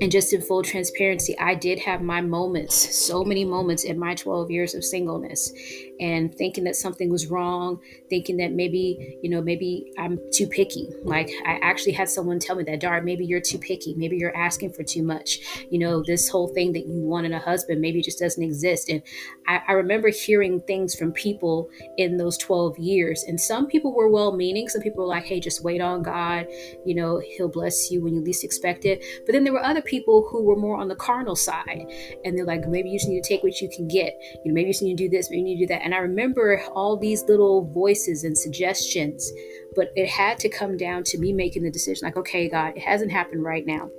And 0.00 0.12
just 0.12 0.32
in 0.32 0.40
full 0.40 0.62
transparency, 0.62 1.36
I 1.38 1.54
did 1.54 1.78
have 1.80 2.02
my 2.02 2.20
moments, 2.20 2.96
so 3.06 3.24
many 3.24 3.44
moments 3.44 3.84
in 3.84 3.98
my 3.98 4.14
12 4.14 4.50
years 4.50 4.74
of 4.74 4.84
singleness 4.84 5.52
and 6.00 6.32
thinking 6.34 6.64
that 6.64 6.76
something 6.76 7.10
was 7.10 7.26
wrong, 7.26 7.80
thinking 8.08 8.36
that 8.36 8.52
maybe, 8.52 9.18
you 9.22 9.30
know, 9.30 9.42
maybe 9.42 9.92
I'm 9.98 10.18
too 10.32 10.46
picky. 10.46 10.88
Like 11.02 11.30
I 11.44 11.58
actually 11.62 11.92
had 11.92 12.08
someone 12.08 12.38
tell 12.38 12.54
me 12.54 12.64
that, 12.64 12.80
Dar, 12.80 13.02
maybe 13.02 13.24
you're 13.24 13.40
too 13.40 13.58
picky. 13.58 13.94
Maybe 13.94 14.16
you're 14.16 14.36
asking 14.36 14.72
for 14.72 14.84
too 14.84 15.02
much. 15.02 15.40
You 15.70 15.78
know, 15.78 16.02
this 16.06 16.28
whole 16.28 16.48
thing 16.48 16.72
that 16.74 16.86
you 16.86 17.00
want 17.00 17.26
in 17.26 17.32
a 17.32 17.40
husband 17.40 17.80
maybe 17.80 18.00
just 18.00 18.20
doesn't 18.20 18.42
exist. 18.42 18.88
And 18.88 19.02
I, 19.46 19.62
I 19.68 19.72
remember 19.72 20.08
hearing 20.08 20.60
things 20.60 20.94
from 20.94 21.12
people 21.12 21.68
in 21.96 22.16
those 22.16 22.38
12 22.38 22.78
years. 22.78 23.24
And 23.26 23.40
some 23.40 23.66
people 23.66 23.94
were 23.94 24.08
well 24.08 24.36
meaning. 24.36 24.68
Some 24.68 24.82
people 24.82 25.02
were 25.02 25.08
like, 25.08 25.24
hey, 25.24 25.40
just 25.40 25.64
wait 25.64 25.80
on 25.80 26.02
God. 26.02 26.46
You 26.84 26.94
know, 26.94 27.20
He'll 27.36 27.48
bless 27.48 27.90
you 27.90 28.02
when 28.02 28.14
you 28.14 28.20
least 28.20 28.44
expect 28.44 28.84
it. 28.84 29.02
But 29.26 29.32
then 29.32 29.42
there 29.42 29.52
were 29.52 29.64
other 29.64 29.82
people 29.88 30.28
who 30.30 30.44
were 30.44 30.56
more 30.56 30.76
on 30.76 30.88
the 30.88 30.94
carnal 30.94 31.34
side. 31.34 31.86
And 32.24 32.36
they're 32.36 32.44
like, 32.44 32.68
maybe 32.68 32.90
you 32.90 32.98
just 32.98 33.08
need 33.08 33.22
to 33.22 33.28
take 33.28 33.42
what 33.42 33.60
you 33.60 33.68
can 33.68 33.88
get. 33.88 34.14
You 34.44 34.50
know, 34.50 34.54
maybe 34.54 34.68
you 34.68 34.72
just 34.72 34.82
need 34.82 34.96
to 34.98 35.04
do 35.04 35.08
this, 35.08 35.30
maybe 35.30 35.40
you 35.40 35.44
need 35.44 35.54
to 35.56 35.66
do 35.66 35.74
that 35.74 35.82
And 35.84 35.94
I 35.94 35.98
remember 35.98 36.62
all 36.74 36.96
these 36.96 37.24
little 37.24 37.64
voices 37.72 38.24
and 38.24 38.36
suggestions, 38.36 39.32
but 39.74 39.92
it 39.96 40.08
had 40.08 40.38
to 40.40 40.48
come 40.48 40.76
down 40.76 41.04
to 41.04 41.18
me 41.18 41.32
making 41.32 41.62
the 41.62 41.70
decision 41.70 42.06
like, 42.06 42.16
okay, 42.16 42.48
God, 42.48 42.76
it 42.76 42.82
hasn't 42.82 43.10
happened 43.10 43.42
right 43.42 43.66
now, 43.66 43.90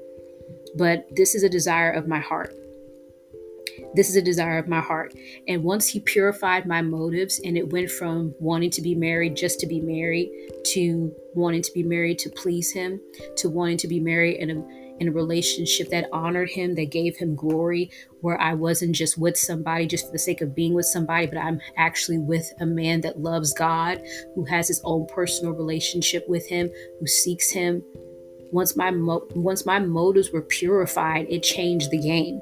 but 0.76 1.08
this 1.12 1.36
is 1.36 1.44
a 1.44 1.50
desire 1.50 1.92
of 1.92 2.08
my 2.08 2.20
heart. 2.20 2.54
This 3.94 4.10
is 4.10 4.16
a 4.16 4.22
desire 4.22 4.58
of 4.58 4.68
my 4.68 4.82
heart. 4.82 5.14
And 5.48 5.64
once 5.64 5.88
he 5.88 6.00
purified 6.00 6.66
my 6.66 6.82
motives 6.82 7.40
and 7.44 7.58
it 7.58 7.72
went 7.72 7.90
from 7.90 8.36
wanting 8.40 8.70
to 8.72 8.82
be 8.82 8.94
married 8.94 9.36
just 9.36 9.60
to 9.62 9.68
be 9.68 9.80
married 9.80 10.30
to 10.66 11.14
wanting 11.34 11.62
to 11.62 11.72
be 11.74 11.84
married 11.84 12.20
to 12.20 12.30
please 12.30 12.72
him 12.72 13.00
to 13.38 13.50
wanting 13.50 13.78
to 13.78 13.88
be 13.88 14.00
married 14.00 14.38
in 14.38 14.50
a 14.50 14.89
in 15.00 15.08
a 15.08 15.12
relationship 15.12 15.90
that 15.90 16.10
honored 16.12 16.50
him, 16.50 16.76
that 16.76 16.92
gave 16.92 17.18
him 17.18 17.36
glory, 17.36 17.92
where 18.22 18.40
I 18.40 18.54
wasn't 18.54 18.96
just 18.96 19.18
with 19.18 19.38
somebody 19.38 19.88
just 19.88 20.06
for 20.06 20.12
the 20.12 20.20
sake 20.20 20.42
of 20.42 20.56
being 20.56 20.74
with 20.74 20.86
somebody, 20.86 21.28
but 21.28 21.38
I'm 21.38 21.60
actually 21.78 22.18
with 22.18 22.52
a 22.60 22.66
man 22.66 23.02
that 23.02 23.20
loves 23.20 23.54
God, 23.54 24.02
who 24.36 24.46
has 24.46 24.68
his 24.68 24.82
own 24.84 25.08
personal 25.08 25.54
relationship 25.54 26.28
with 26.28 26.48
him, 26.48 26.70
who 27.00 27.08
seeks 27.08 27.50
him. 27.52 27.84
Once 28.52 28.76
my 28.76 28.92
mo- 28.92 29.28
once 29.36 29.66
my 29.66 29.80
motives 29.80 30.32
were 30.32 30.42
purified, 30.42 31.28
it 31.30 31.44
changed 31.44 31.92
the 31.92 32.00
game. 32.00 32.42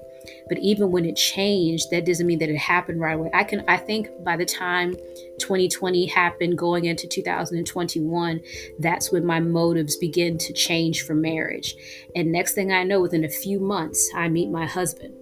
But 0.50 0.60
even 0.60 0.91
when 0.91 1.05
it 1.05 1.15
changed, 1.15 1.91
that 1.91 2.05
doesn't 2.05 2.27
mean 2.27 2.39
that 2.39 2.50
it 2.50 2.57
happened 2.57 3.00
right 3.00 3.15
away. 3.17 3.29
I 3.34 3.43
can 3.43 3.63
I 3.67 3.77
think 3.77 4.10
by 4.24 4.38
the 4.38 4.46
time 4.46 4.96
2020 5.39 6.05
happened 6.07 6.57
going 6.57 6.86
into 6.86 7.07
2021, 7.07 8.41
that's 8.79 9.12
when 9.12 9.25
my 9.25 9.39
motives 9.39 9.96
begin 9.98 10.38
to 10.39 10.53
change 10.53 11.03
for 11.03 11.13
marriage. 11.13 11.75
And 12.15 12.31
next 12.31 12.53
thing 12.53 12.72
I 12.72 12.84
know, 12.84 13.01
within 13.01 13.24
a 13.24 13.29
few 13.29 13.60
months, 13.60 14.10
I 14.15 14.29
meet 14.29 14.50
my 14.50 14.65
husband. 14.65 15.13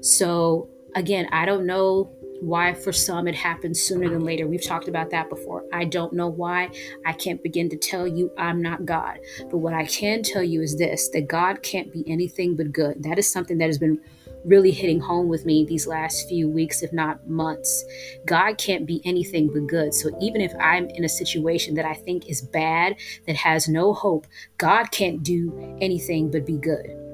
So 0.00 0.68
again, 0.94 1.28
I 1.32 1.46
don't 1.46 1.66
know 1.66 2.10
why 2.40 2.74
for 2.74 2.92
some 2.92 3.26
it 3.26 3.34
happens 3.34 3.80
sooner 3.80 4.08
than 4.08 4.20
later. 4.20 4.46
We've 4.46 4.64
talked 4.64 4.88
about 4.88 5.10
that 5.10 5.30
before. 5.30 5.64
I 5.72 5.84
don't 5.84 6.12
know 6.12 6.28
why. 6.28 6.70
I 7.06 7.12
can't 7.12 7.42
begin 7.42 7.70
to 7.70 7.76
tell 7.76 8.06
you 8.06 8.30
I'm 8.36 8.60
not 8.60 8.84
God. 8.84 9.18
But 9.50 9.58
what 9.58 9.72
I 9.72 9.86
can 9.86 10.22
tell 10.22 10.42
you 10.42 10.60
is 10.60 10.76
this 10.76 11.08
that 11.10 11.28
God 11.28 11.62
can't 11.62 11.92
be 11.92 12.04
anything 12.06 12.56
but 12.56 12.72
good. 12.72 13.02
That 13.02 13.18
is 13.18 13.30
something 13.30 13.58
that 13.58 13.66
has 13.66 13.78
been 13.78 14.00
really 14.44 14.70
hitting 14.70 15.00
home 15.00 15.28
with 15.28 15.46
me 15.46 15.64
these 15.64 15.86
last 15.86 16.28
few 16.28 16.48
weeks, 16.48 16.82
if 16.82 16.92
not 16.92 17.28
months. 17.28 17.84
God 18.26 18.58
can't 18.58 18.86
be 18.86 19.00
anything 19.04 19.50
but 19.52 19.66
good. 19.66 19.94
So 19.94 20.10
even 20.20 20.40
if 20.40 20.52
I'm 20.60 20.88
in 20.90 21.04
a 21.04 21.08
situation 21.08 21.74
that 21.74 21.84
I 21.84 21.94
think 21.94 22.28
is 22.28 22.42
bad, 22.42 22.96
that 23.26 23.36
has 23.36 23.68
no 23.68 23.92
hope, 23.92 24.26
God 24.58 24.90
can't 24.90 25.22
do 25.22 25.78
anything 25.80 26.30
but 26.30 26.46
be 26.46 26.58
good. 26.58 27.04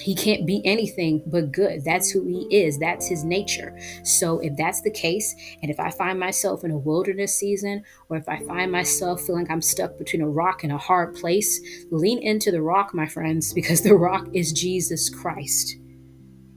He 0.00 0.14
can't 0.14 0.46
be 0.46 0.62
anything 0.64 1.22
but 1.26 1.50
good. 1.52 1.84
That's 1.84 2.10
who 2.10 2.24
he 2.24 2.46
is. 2.54 2.78
That's 2.78 3.08
his 3.08 3.24
nature. 3.24 3.76
So, 4.04 4.38
if 4.38 4.56
that's 4.56 4.80
the 4.82 4.90
case, 4.90 5.34
and 5.60 5.70
if 5.70 5.80
I 5.80 5.90
find 5.90 6.20
myself 6.20 6.64
in 6.64 6.70
a 6.70 6.78
wilderness 6.78 7.34
season, 7.34 7.84
or 8.08 8.16
if 8.16 8.28
I 8.28 8.38
find 8.40 8.70
myself 8.70 9.22
feeling 9.22 9.46
I'm 9.50 9.62
stuck 9.62 9.98
between 9.98 10.22
a 10.22 10.28
rock 10.28 10.62
and 10.62 10.72
a 10.72 10.78
hard 10.78 11.14
place, 11.16 11.60
lean 11.90 12.22
into 12.22 12.50
the 12.50 12.62
rock, 12.62 12.94
my 12.94 13.06
friends, 13.06 13.52
because 13.52 13.80
the 13.82 13.94
rock 13.94 14.28
is 14.32 14.52
Jesus 14.52 15.10
Christ. 15.10 15.77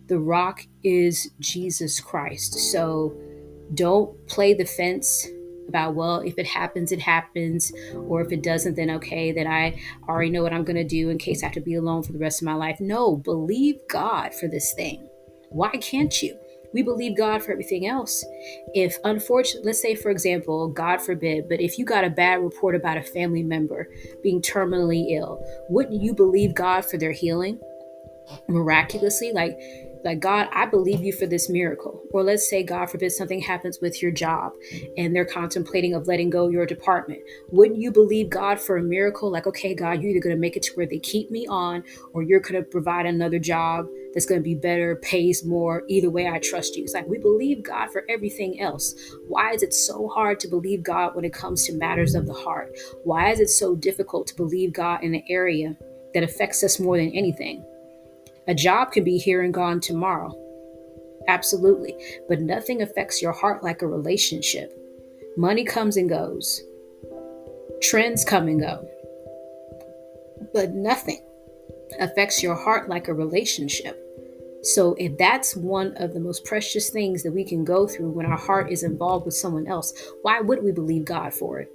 The 0.08 0.20
rock 0.20 0.66
is 0.84 1.32
Jesus 1.40 2.00
Christ. 2.00 2.54
So 2.72 3.16
don't 3.74 4.28
play 4.28 4.54
the 4.54 4.66
fence 4.66 5.28
about, 5.68 5.96
well, 5.96 6.20
if 6.20 6.38
it 6.38 6.48
happens, 6.48 6.92
it 6.92 7.00
happens. 7.00 7.72
Or 7.96 8.22
if 8.22 8.32
it 8.32 8.44
doesn't, 8.44 8.76
then 8.76 8.90
okay, 8.92 9.32
then 9.32 9.48
I 9.48 9.80
already 10.10 10.30
know 10.30 10.44
what 10.44 10.54
I'm 10.54 10.66
going 10.66 10.76
to 10.76 10.84
do 10.84 11.10
in 11.10 11.18
case 11.18 11.44
I 11.44 11.46
have 11.46 11.56
to 11.56 11.62
be 11.62 11.76
alone 11.76 12.04
for 12.04 12.12
the 12.12 12.20
rest 12.20 12.42
of 12.42 12.46
my 12.46 12.56
life. 12.56 12.80
No, 12.82 13.16
believe 13.16 13.80
God 13.90 14.34
for 14.34 14.48
this 14.48 14.74
thing. 14.74 15.08
Why 15.50 15.70
can't 15.70 16.22
you? 16.22 16.38
We 16.74 16.84
believe 16.84 17.18
God 17.18 17.44
for 17.44 17.52
everything 17.52 17.86
else. 17.88 18.24
If 18.74 18.98
unfortunately, 19.04 19.68
let's 19.68 19.82
say, 19.82 19.96
for 19.96 20.10
example, 20.10 20.70
God 20.70 21.02
forbid, 21.02 21.50
but 21.50 21.60
if 21.60 21.78
you 21.78 21.86
got 21.86 22.06
a 22.06 22.10
bad 22.10 22.42
report 22.42 22.76
about 22.76 22.98
a 22.98 23.04
family 23.04 23.44
member 23.44 23.90
being 24.24 24.42
terminally 24.42 25.12
ill, 25.12 25.44
wouldn't 25.70 26.02
you 26.02 26.14
believe 26.14 26.56
God 26.56 26.86
for 26.86 26.98
their 26.98 27.12
healing 27.12 27.60
miraculously? 28.48 29.34
Like, 29.34 29.60
like 30.04 30.20
god 30.20 30.48
i 30.52 30.66
believe 30.66 31.02
you 31.02 31.14
for 31.14 31.26
this 31.26 31.50
miracle. 31.50 32.02
Or 32.12 32.24
let's 32.24 32.50
say 32.50 32.64
god 32.64 32.90
forbid 32.90 33.12
something 33.12 33.40
happens 33.40 33.80
with 33.82 34.02
your 34.02 34.12
job 34.12 34.54
and 34.98 35.16
they're 35.16 35.26
contemplating 35.26 35.94
of 35.94 36.08
letting 36.08 36.30
go 36.30 36.50
your 36.50 36.66
department. 36.66 37.22
Wouldn't 37.50 37.80
you 37.80 37.92
believe 37.92 38.30
god 38.30 38.60
for 38.60 38.78
a 38.78 38.84
miracle? 38.84 39.32
Like 39.32 39.48
okay 39.48 39.74
god 39.74 40.02
you're 40.02 40.12
either 40.12 40.20
going 40.20 40.36
to 40.36 40.40
make 40.40 40.58
it 40.58 40.64
to 40.64 40.74
where 40.74 40.86
they 40.86 41.00
keep 41.00 41.32
me 41.32 41.48
on 41.48 41.84
or 42.14 42.24
you're 42.24 42.40
going 42.40 42.56
to 42.56 42.70
provide 42.70 43.06
another 43.06 43.40
job 43.40 43.88
that's 44.14 44.26
going 44.26 44.42
to 44.42 44.44
be 44.44 44.56
better 44.56 44.98
pays 44.98 45.46
more. 45.46 45.84
Either 45.88 46.10
way 46.10 46.28
i 46.28 46.40
trust 46.40 46.76
you. 46.76 46.84
It's 46.84 46.94
like 46.94 47.08
we 47.08 47.18
believe 47.18 47.64
god 47.64 47.92
for 47.92 48.04
everything 48.10 48.60
else. 48.60 48.96
Why 49.28 49.52
is 49.52 49.64
it 49.64 49.74
so 49.74 50.08
hard 50.10 50.40
to 50.42 50.48
believe 50.48 50.84
god 50.84 51.16
when 51.16 51.26
it 51.26 51.34
comes 51.34 51.66
to 51.66 51.74
matters 51.74 52.16
of 52.16 52.28
the 52.28 52.34
heart? 52.34 52.78
Why 53.04 53.32
is 53.32 53.40
it 53.40 53.50
so 53.50 53.76
difficult 53.76 54.28
to 54.28 54.36
believe 54.36 54.74
god 54.74 55.04
in 55.04 55.16
an 55.16 55.24
area 55.30 55.78
that 56.14 56.24
affects 56.24 56.64
us 56.64 56.80
more 56.80 56.98
than 56.98 57.12
anything 57.12 57.66
a 58.52 58.54
job 58.54 58.92
can 58.92 59.06
be 59.06 59.18
here 59.18 59.44
and 59.44 59.54
gone 59.54 59.80
tomorrow. 59.80 60.38
Absolutely. 61.30 61.96
But 62.28 62.42
nothing 62.42 62.82
affects 62.82 63.22
your 63.22 63.32
heart 63.32 63.64
like 63.64 63.82
a 63.82 63.88
relationship. 63.88 64.78
Money 65.38 65.64
comes 65.64 65.96
and 65.96 66.10
goes, 66.10 66.62
trends 67.82 68.26
come 68.26 68.50
and 68.50 68.60
go. 68.60 68.86
But 70.54 70.72
nothing 70.72 71.24
affects 72.02 72.44
your 72.44 72.56
heart 72.56 72.90
like 72.90 73.08
a 73.08 73.14
relationship. 73.14 73.98
So, 74.64 74.96
if 74.96 75.18
that's 75.18 75.56
one 75.56 75.96
of 75.96 76.14
the 76.14 76.20
most 76.20 76.44
precious 76.44 76.90
things 76.90 77.24
that 77.24 77.32
we 77.32 77.46
can 77.46 77.64
go 77.64 77.88
through 77.88 78.12
when 78.12 78.26
our 78.26 78.38
heart 78.38 78.70
is 78.70 78.84
involved 78.84 79.26
with 79.26 79.34
someone 79.34 79.66
else, 79.66 79.94
why 80.24 80.42
would 80.42 80.62
we 80.62 80.74
believe 80.74 81.06
God 81.06 81.34
for 81.34 81.60
it? 81.60 81.70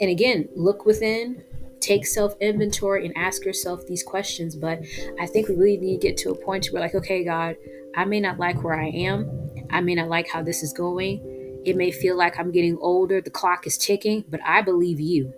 And 0.00 0.10
again, 0.10 0.48
look 0.56 0.86
within, 0.86 1.44
take 1.80 2.06
self 2.06 2.34
inventory 2.40 3.06
and 3.06 3.16
ask 3.16 3.44
yourself 3.44 3.86
these 3.86 4.02
questions. 4.02 4.56
But 4.56 4.80
I 5.20 5.26
think 5.26 5.48
we 5.48 5.56
really 5.56 5.76
need 5.78 6.00
to 6.00 6.06
get 6.06 6.16
to 6.18 6.30
a 6.30 6.44
point 6.44 6.66
where, 6.66 6.82
like, 6.82 6.94
okay, 6.94 7.24
God, 7.24 7.56
I 7.96 8.04
may 8.04 8.20
not 8.20 8.38
like 8.38 8.62
where 8.62 8.78
I 8.78 8.88
am. 8.88 9.50
I 9.70 9.80
may 9.80 9.94
not 9.94 10.08
like 10.08 10.28
how 10.28 10.42
this 10.42 10.62
is 10.62 10.72
going. 10.72 11.20
It 11.64 11.76
may 11.76 11.90
feel 11.90 12.16
like 12.16 12.38
I'm 12.38 12.52
getting 12.52 12.78
older, 12.80 13.20
the 13.20 13.30
clock 13.30 13.66
is 13.66 13.76
ticking, 13.76 14.24
but 14.28 14.40
I 14.46 14.62
believe 14.62 15.00
you. 15.00 15.32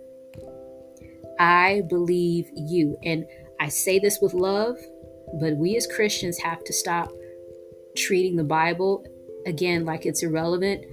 I 1.39 1.81
believe 1.89 2.49
you. 2.55 2.97
And 3.03 3.25
I 3.59 3.69
say 3.69 3.97
this 3.97 4.19
with 4.21 4.33
love, 4.33 4.77
but 5.39 5.57
we 5.57 5.75
as 5.75 5.87
Christians 5.87 6.37
have 6.39 6.63
to 6.65 6.73
stop 6.73 7.11
treating 7.95 8.35
the 8.35 8.43
Bible 8.43 9.03
again 9.45 9.85
like 9.85 10.05
it's 10.05 10.23
irrelevant 10.23 10.85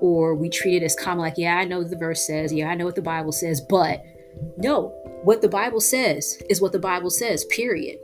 or 0.00 0.34
we 0.34 0.48
treat 0.48 0.76
it 0.76 0.84
as 0.84 0.96
common 0.96 1.20
like 1.20 1.34
yeah 1.36 1.56
i 1.56 1.64
know 1.64 1.82
the 1.82 1.96
verse 1.96 2.26
says 2.26 2.52
yeah 2.52 2.68
i 2.68 2.74
know 2.74 2.84
what 2.84 2.94
the 2.94 3.02
bible 3.02 3.32
says 3.32 3.60
but 3.60 4.02
no, 4.56 4.88
what 5.22 5.42
the 5.42 5.48
Bible 5.48 5.80
says 5.80 6.40
is 6.48 6.60
what 6.60 6.72
the 6.72 6.78
Bible 6.78 7.10
says, 7.10 7.44
period. 7.46 7.98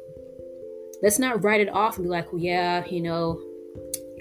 Let's 1.02 1.18
not 1.18 1.42
write 1.44 1.60
it 1.60 1.68
off 1.68 1.96
and 1.96 2.04
be 2.04 2.10
like, 2.10 2.32
well, 2.32 2.42
yeah, 2.42 2.84
you 2.86 3.00
know, 3.02 3.40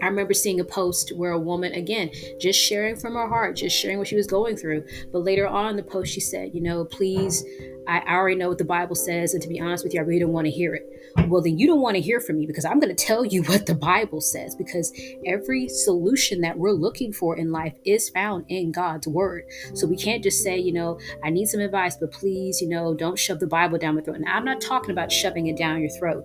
I 0.01 0.07
remember 0.07 0.33
seeing 0.33 0.59
a 0.59 0.65
post 0.65 1.13
where 1.15 1.31
a 1.31 1.39
woman, 1.39 1.73
again, 1.73 2.11
just 2.39 2.59
sharing 2.59 2.95
from 2.95 3.13
her 3.13 3.27
heart, 3.27 3.55
just 3.55 3.77
sharing 3.77 3.97
what 3.97 4.07
she 4.07 4.15
was 4.15 4.27
going 4.27 4.57
through. 4.57 4.85
But 5.11 5.19
later 5.19 5.47
on 5.47 5.69
in 5.69 5.75
the 5.77 5.83
post, 5.83 6.13
she 6.13 6.19
said, 6.19 6.53
you 6.53 6.61
know, 6.61 6.83
please, 6.83 7.43
I 7.87 7.99
already 8.01 8.35
know 8.35 8.49
what 8.49 8.57
the 8.57 8.65
Bible 8.65 8.95
says. 8.95 9.33
And 9.33 9.41
to 9.41 9.47
be 9.47 9.59
honest 9.59 9.83
with 9.83 9.93
you, 9.93 10.01
I 10.01 10.03
really 10.03 10.19
don't 10.19 10.33
want 10.33 10.45
to 10.45 10.51
hear 10.51 10.75
it. 10.75 10.94
Well, 11.27 11.41
then 11.41 11.57
you 11.57 11.65
don't 11.65 11.81
want 11.81 11.95
to 11.95 12.01
hear 12.01 12.19
from 12.19 12.37
me 12.37 12.45
because 12.45 12.65
I'm 12.65 12.79
going 12.79 12.95
to 12.95 13.05
tell 13.05 13.25
you 13.25 13.41
what 13.43 13.65
the 13.65 13.73
Bible 13.73 14.21
says 14.21 14.55
because 14.55 14.93
every 15.25 15.67
solution 15.67 16.41
that 16.41 16.57
we're 16.57 16.71
looking 16.71 17.13
for 17.13 17.37
in 17.37 17.51
life 17.51 17.73
is 17.85 18.09
found 18.09 18.45
in 18.49 18.71
God's 18.71 19.07
word. 19.07 19.43
So 19.73 19.87
we 19.87 19.97
can't 19.97 20.23
just 20.23 20.43
say, 20.43 20.57
you 20.57 20.73
know, 20.73 20.99
I 21.23 21.29
need 21.29 21.47
some 21.47 21.61
advice, 21.61 21.95
but 21.97 22.11
please, 22.11 22.61
you 22.61 22.69
know, 22.69 22.93
don't 22.93 23.17
shove 23.17 23.39
the 23.39 23.47
Bible 23.47 23.77
down 23.77 23.95
my 23.95 24.01
throat. 24.01 24.17
And 24.17 24.29
I'm 24.29 24.45
not 24.45 24.61
talking 24.61 24.91
about 24.91 25.11
shoving 25.11 25.47
it 25.47 25.57
down 25.57 25.79
your 25.79 25.89
throat. 25.89 26.23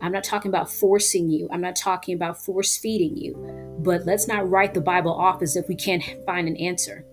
I'm 0.00 0.12
not 0.12 0.24
talking 0.24 0.50
about 0.50 0.70
forcing 0.70 1.30
you. 1.30 1.48
I'm 1.50 1.60
not 1.60 1.76
talking 1.76 2.14
about 2.14 2.38
force 2.38 2.76
feeding 2.76 3.16
you. 3.16 3.34
But 3.80 4.06
let's 4.06 4.28
not 4.28 4.48
write 4.48 4.74
the 4.74 4.80
Bible 4.80 5.12
off 5.12 5.42
as 5.42 5.56
if 5.56 5.68
we 5.68 5.74
can't 5.74 6.02
find 6.24 6.48
an 6.48 6.56
answer. 6.56 7.04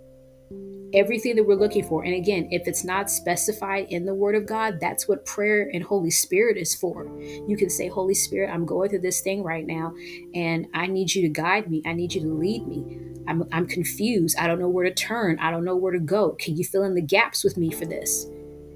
Everything 0.94 1.36
that 1.36 1.44
we're 1.44 1.56
looking 1.56 1.84
for, 1.84 2.04
and 2.04 2.14
again, 2.14 2.48
if 2.52 2.68
it's 2.68 2.84
not 2.84 3.10
specified 3.10 3.88
in 3.90 4.06
the 4.06 4.14
Word 4.14 4.36
of 4.36 4.46
God, 4.46 4.80
that's 4.80 5.08
what 5.08 5.26
prayer 5.26 5.70
and 5.74 5.84
Holy 5.84 6.12
Spirit 6.12 6.58
is 6.58 6.76
for. 6.76 7.06
You 7.48 7.58
can 7.58 7.70
say, 7.70 7.88
Holy 7.88 8.14
Spirit, 8.14 8.52
I'm 8.52 8.66
going 8.66 8.90
through 8.90 9.00
this 9.00 9.22
thing 9.22 9.44
right 9.44 9.66
now, 9.66 9.94
and 10.36 10.68
I 10.74 10.88
need 10.88 11.14
you 11.14 11.22
to 11.24 11.30
guide 11.30 11.70
me. 11.70 11.82
I 11.86 11.94
need 11.94 12.14
you 12.14 12.22
to 12.22 12.34
lead 12.34 12.68
me. 12.68 13.00
I'm, 13.28 13.48
I'm 13.52 13.68
confused. 13.68 14.38
I 14.38 14.48
don't 14.48 14.60
know 14.60 14.70
where 14.70 14.86
to 14.86 14.94
turn. 14.94 15.40
I 15.40 15.50
don't 15.50 15.66
know 15.66 15.78
where 15.78 15.94
to 15.94 16.00
go. 16.00 16.32
Can 16.32 16.58
you 16.58 16.64
fill 16.64 16.84
in 16.84 16.96
the 16.96 17.02
gaps 17.02 17.44
with 17.44 17.58
me 17.58 17.72
for 17.72 17.86
this? 17.86 18.28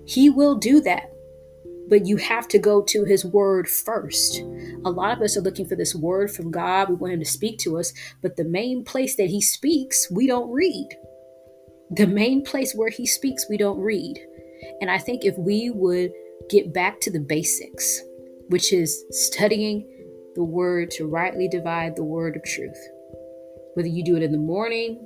He 0.06 0.30
will 0.30 0.56
do 0.56 0.82
that 0.82 1.12
but 1.90 2.06
you 2.06 2.18
have 2.18 2.48
to 2.50 2.60
go 2.60 2.82
to 2.82 3.06
his 3.06 3.26
word 3.26 3.68
first. 3.68 4.44
A 4.86 4.90
lot 4.90 5.16
of 5.16 5.22
us 5.22 5.38
are 5.38 5.42
looking 5.42 5.68
for 5.68 5.76
this 5.76 5.96
word 5.96 6.32
from 6.32 6.52
God. 6.52 6.90
We 6.90 6.96
want 6.96 7.14
him 7.14 7.20
to 7.20 7.26
speak 7.26 7.60
to 7.60 7.78
us, 7.78 7.94
but 8.22 8.36
the 8.36 8.44
main 8.44 8.84
place 8.84 9.16
that 9.16 9.30
he 9.30 9.42
speaks, 9.42 10.10
we 10.12 10.28
don't 10.28 10.52
read. 10.52 10.90
The 11.92 12.08
main 12.08 12.44
place 12.44 12.74
where 12.74 12.90
he 12.90 13.06
speaks, 13.06 13.50
we 13.50 13.58
don't 13.58 13.80
read. 13.80 14.20
And 14.82 14.92
I 14.92 14.98
think 14.98 15.24
if 15.24 15.38
we 15.38 15.70
would 15.70 16.12
get 16.50 16.74
back 16.74 17.00
to 17.02 17.12
the 17.12 17.20
basics, 17.20 18.02
which 18.50 18.74
is 18.74 19.06
studying 19.12 19.88
the 20.36 20.44
word 20.44 20.92
to 20.92 21.08
rightly 21.08 21.48
divide 21.48 21.96
the 21.96 22.04
word 22.04 22.36
of 22.36 22.44
truth, 22.44 22.78
Whether 23.76 23.90
you 23.90 24.04
do 24.04 24.16
it 24.16 24.24
in 24.24 24.32
the 24.32 24.38
morning, 24.38 25.06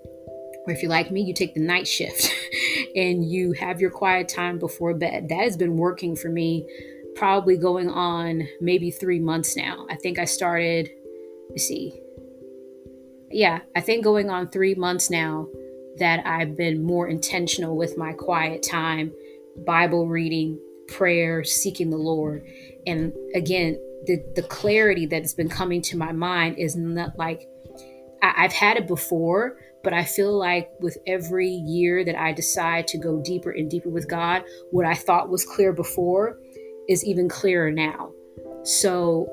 or 0.66 0.74
if 0.74 0.82
you're 0.82 0.90
like 0.90 1.12
me, 1.12 1.22
you 1.22 1.34
take 1.34 1.54
the 1.54 1.60
night 1.60 1.88
shift 1.88 2.32
and 2.96 3.30
you 3.30 3.54
have 3.54 3.82
your 3.82 3.92
quiet 3.92 4.28
time 4.28 4.60
before 4.60 4.94
bed. 4.94 5.30
That 5.30 5.44
has 5.44 5.58
been 5.58 5.78
working 5.78 6.16
for 6.16 6.30
me 6.30 6.68
probably 7.16 7.58
going 7.58 7.90
on 7.90 8.48
maybe 8.60 8.92
three 8.92 9.20
months 9.20 9.56
now. 9.56 9.86
I 9.90 9.96
think 9.96 10.18
I 10.18 10.26
started, 10.26 10.90
let's 11.50 11.68
see. 11.68 12.00
Yeah, 13.30 13.62
I 13.76 13.82
think 13.82 14.04
going 14.04 14.30
on 14.30 14.50
three 14.50 14.76
months 14.76 15.10
now 15.10 15.48
that 16.02 16.26
I've 16.26 16.58
been 16.58 16.84
more 16.84 17.08
intentional 17.08 17.78
with 17.78 17.96
my 17.96 18.12
quiet 18.14 18.64
time, 18.64 19.14
Bible 19.68 20.08
reading, 20.08 20.60
prayer, 20.88 21.44
seeking 21.44 21.92
the 21.92 21.98
Lord. 21.98 22.44
And 22.88 23.14
again, 23.36 23.80
the, 24.08 24.24
the 24.36 24.42
clarity 24.42 25.06
that 25.06 25.22
has 25.22 25.36
been 25.36 25.48
coming 25.48 25.80
to 25.84 25.98
my 25.98 26.12
mind 26.12 26.58
is 26.58 26.76
not 26.76 27.20
like 27.20 27.48
I, 28.24 28.34
I've 28.36 28.52
had 28.52 28.78
it 28.78 28.88
before, 28.88 29.58
but 29.84 29.94
I 29.94 30.04
feel 30.04 30.36
like 30.36 30.72
with 30.80 30.98
every 31.06 31.50
year 31.50 32.04
that 32.04 32.20
I 32.20 32.34
decide 32.34 32.88
to 32.88 32.98
go 32.98 33.22
deeper 33.22 33.52
and 33.52 33.70
deeper 33.70 33.90
with 33.90 34.10
God, 34.10 34.44
what 34.72 34.88
I 34.88 34.96
thought 34.96 35.30
was 35.30 35.46
clear 35.46 35.72
before 35.72 36.40
is 36.90 37.06
even 37.06 37.30
clearer 37.30 37.70
now. 37.70 38.12
So 38.64 39.30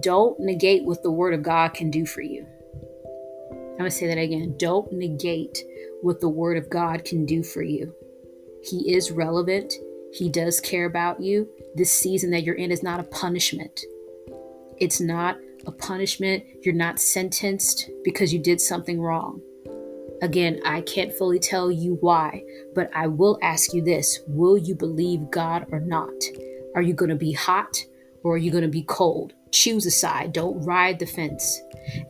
don't 0.00 0.38
negate 0.38 0.84
what 0.84 1.02
the 1.02 1.10
Word 1.10 1.32
of 1.32 1.42
God 1.42 1.72
can 1.72 1.90
do 1.90 2.04
for 2.04 2.20
you. 2.20 2.46
I'm 3.78 3.86
to 3.86 3.90
say 3.90 4.08
that 4.08 4.18
again. 4.18 4.56
Don't 4.58 4.92
negate 4.92 5.64
what 6.02 6.20
the 6.20 6.28
Word 6.28 6.56
of 6.56 6.70
God 6.70 7.04
can 7.04 7.26
do 7.26 7.42
for 7.42 7.62
you. 7.62 7.94
He 8.62 8.94
is 8.94 9.10
relevant, 9.10 9.72
He 10.12 10.28
does 10.28 10.60
care 10.60 10.86
about 10.86 11.20
you. 11.20 11.48
This 11.74 11.92
season 11.92 12.30
that 12.30 12.42
you're 12.42 12.56
in 12.56 12.70
is 12.70 12.82
not 12.82 13.00
a 13.00 13.04
punishment. 13.04 13.80
It's 14.78 15.00
not 15.00 15.36
a 15.66 15.72
punishment. 15.72 16.44
You're 16.62 16.74
not 16.74 16.98
sentenced 16.98 17.90
because 18.02 18.32
you 18.32 18.38
did 18.38 18.60
something 18.60 19.00
wrong. 19.00 19.40
Again, 20.22 20.60
I 20.64 20.82
can't 20.82 21.12
fully 21.14 21.38
tell 21.38 21.70
you 21.70 21.96
why, 22.00 22.42
but 22.74 22.90
I 22.94 23.06
will 23.06 23.38
ask 23.42 23.72
you 23.72 23.82
this 23.82 24.20
Will 24.26 24.58
you 24.58 24.74
believe 24.74 25.30
God 25.30 25.66
or 25.70 25.80
not? 25.80 26.14
Are 26.74 26.82
you 26.82 26.94
going 26.94 27.08
to 27.08 27.16
be 27.16 27.32
hot 27.32 27.76
or 28.22 28.34
are 28.34 28.38
you 28.38 28.50
going 28.50 28.62
to 28.62 28.68
be 28.68 28.82
cold? 28.82 29.32
Choose 29.50 29.86
a 29.86 29.90
side. 29.90 30.32
Don't 30.32 30.62
ride 30.64 30.98
the 30.98 31.06
fence. 31.06 31.60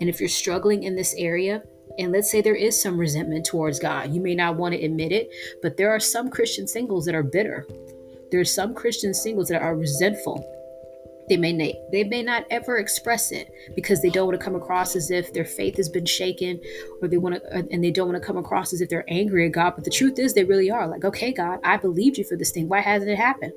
And 0.01 0.09
if 0.09 0.21
you're 0.21 0.29
struggling 0.29 0.83
in 0.83 0.97
this 0.97 1.15
area, 1.17 1.63
and 1.99 2.13
let's 2.13 2.31
say 2.31 2.41
there 2.41 2.55
is 2.55 2.81
some 2.81 2.99
resentment 2.99 3.47
towards 3.47 3.79
God, 3.79 4.15
you 4.15 4.21
may 4.21 4.35
not 4.35 4.57
want 4.57 4.75
to 4.75 4.85
admit 4.85 5.13
it, 5.13 5.31
but 5.63 5.77
there 5.77 5.91
are 5.91 6.01
some 6.01 6.31
Christian 6.31 6.67
singles 6.67 7.05
that 7.07 7.15
are 7.15 7.23
bitter. 7.23 7.67
There 8.31 8.41
are 8.41 8.45
some 8.45 8.75
Christian 8.75 9.13
singles 9.13 9.49
that 9.49 9.63
are 9.63 9.77
resentful. 9.77 10.47
They 11.29 11.37
may 11.37 11.53
not, 11.53 11.75
they 11.93 12.03
may 12.05 12.23
not 12.23 12.45
ever 12.51 12.79
express 12.79 13.31
it 13.31 13.53
because 13.77 14.03
they 14.03 14.11
don't 14.11 14.27
want 14.27 14.39
to 14.39 14.45
come 14.45 14.57
across 14.57 14.97
as 14.97 15.13
if 15.13 15.33
their 15.33 15.45
faith 15.45 15.77
has 15.77 15.89
been 15.89 16.05
shaken 16.05 16.61
or 17.01 17.07
they 17.07 17.19
want 17.19 17.37
to 17.37 17.57
uh, 17.57 17.63
and 17.71 17.85
they 17.85 17.93
don't 17.93 18.09
want 18.09 18.21
to 18.21 18.27
come 18.27 18.37
across 18.37 18.73
as 18.73 18.81
if 18.81 18.89
they're 18.89 19.05
angry 19.07 19.47
at 19.47 19.53
God. 19.53 19.75
But 19.77 19.85
the 19.85 19.93
truth 19.93 20.19
is 20.19 20.35
they 20.35 20.43
really 20.43 20.73
are. 20.73 20.89
Like 20.89 21.05
okay 21.05 21.33
God 21.33 21.61
I 21.63 21.77
believed 21.77 22.19
you 22.19 22.25
for 22.25 22.37
this 22.37 22.51
thing. 22.51 22.69
Why 22.69 22.81
hasn't 22.81 23.13
it 23.13 23.17
happened? 23.17 23.53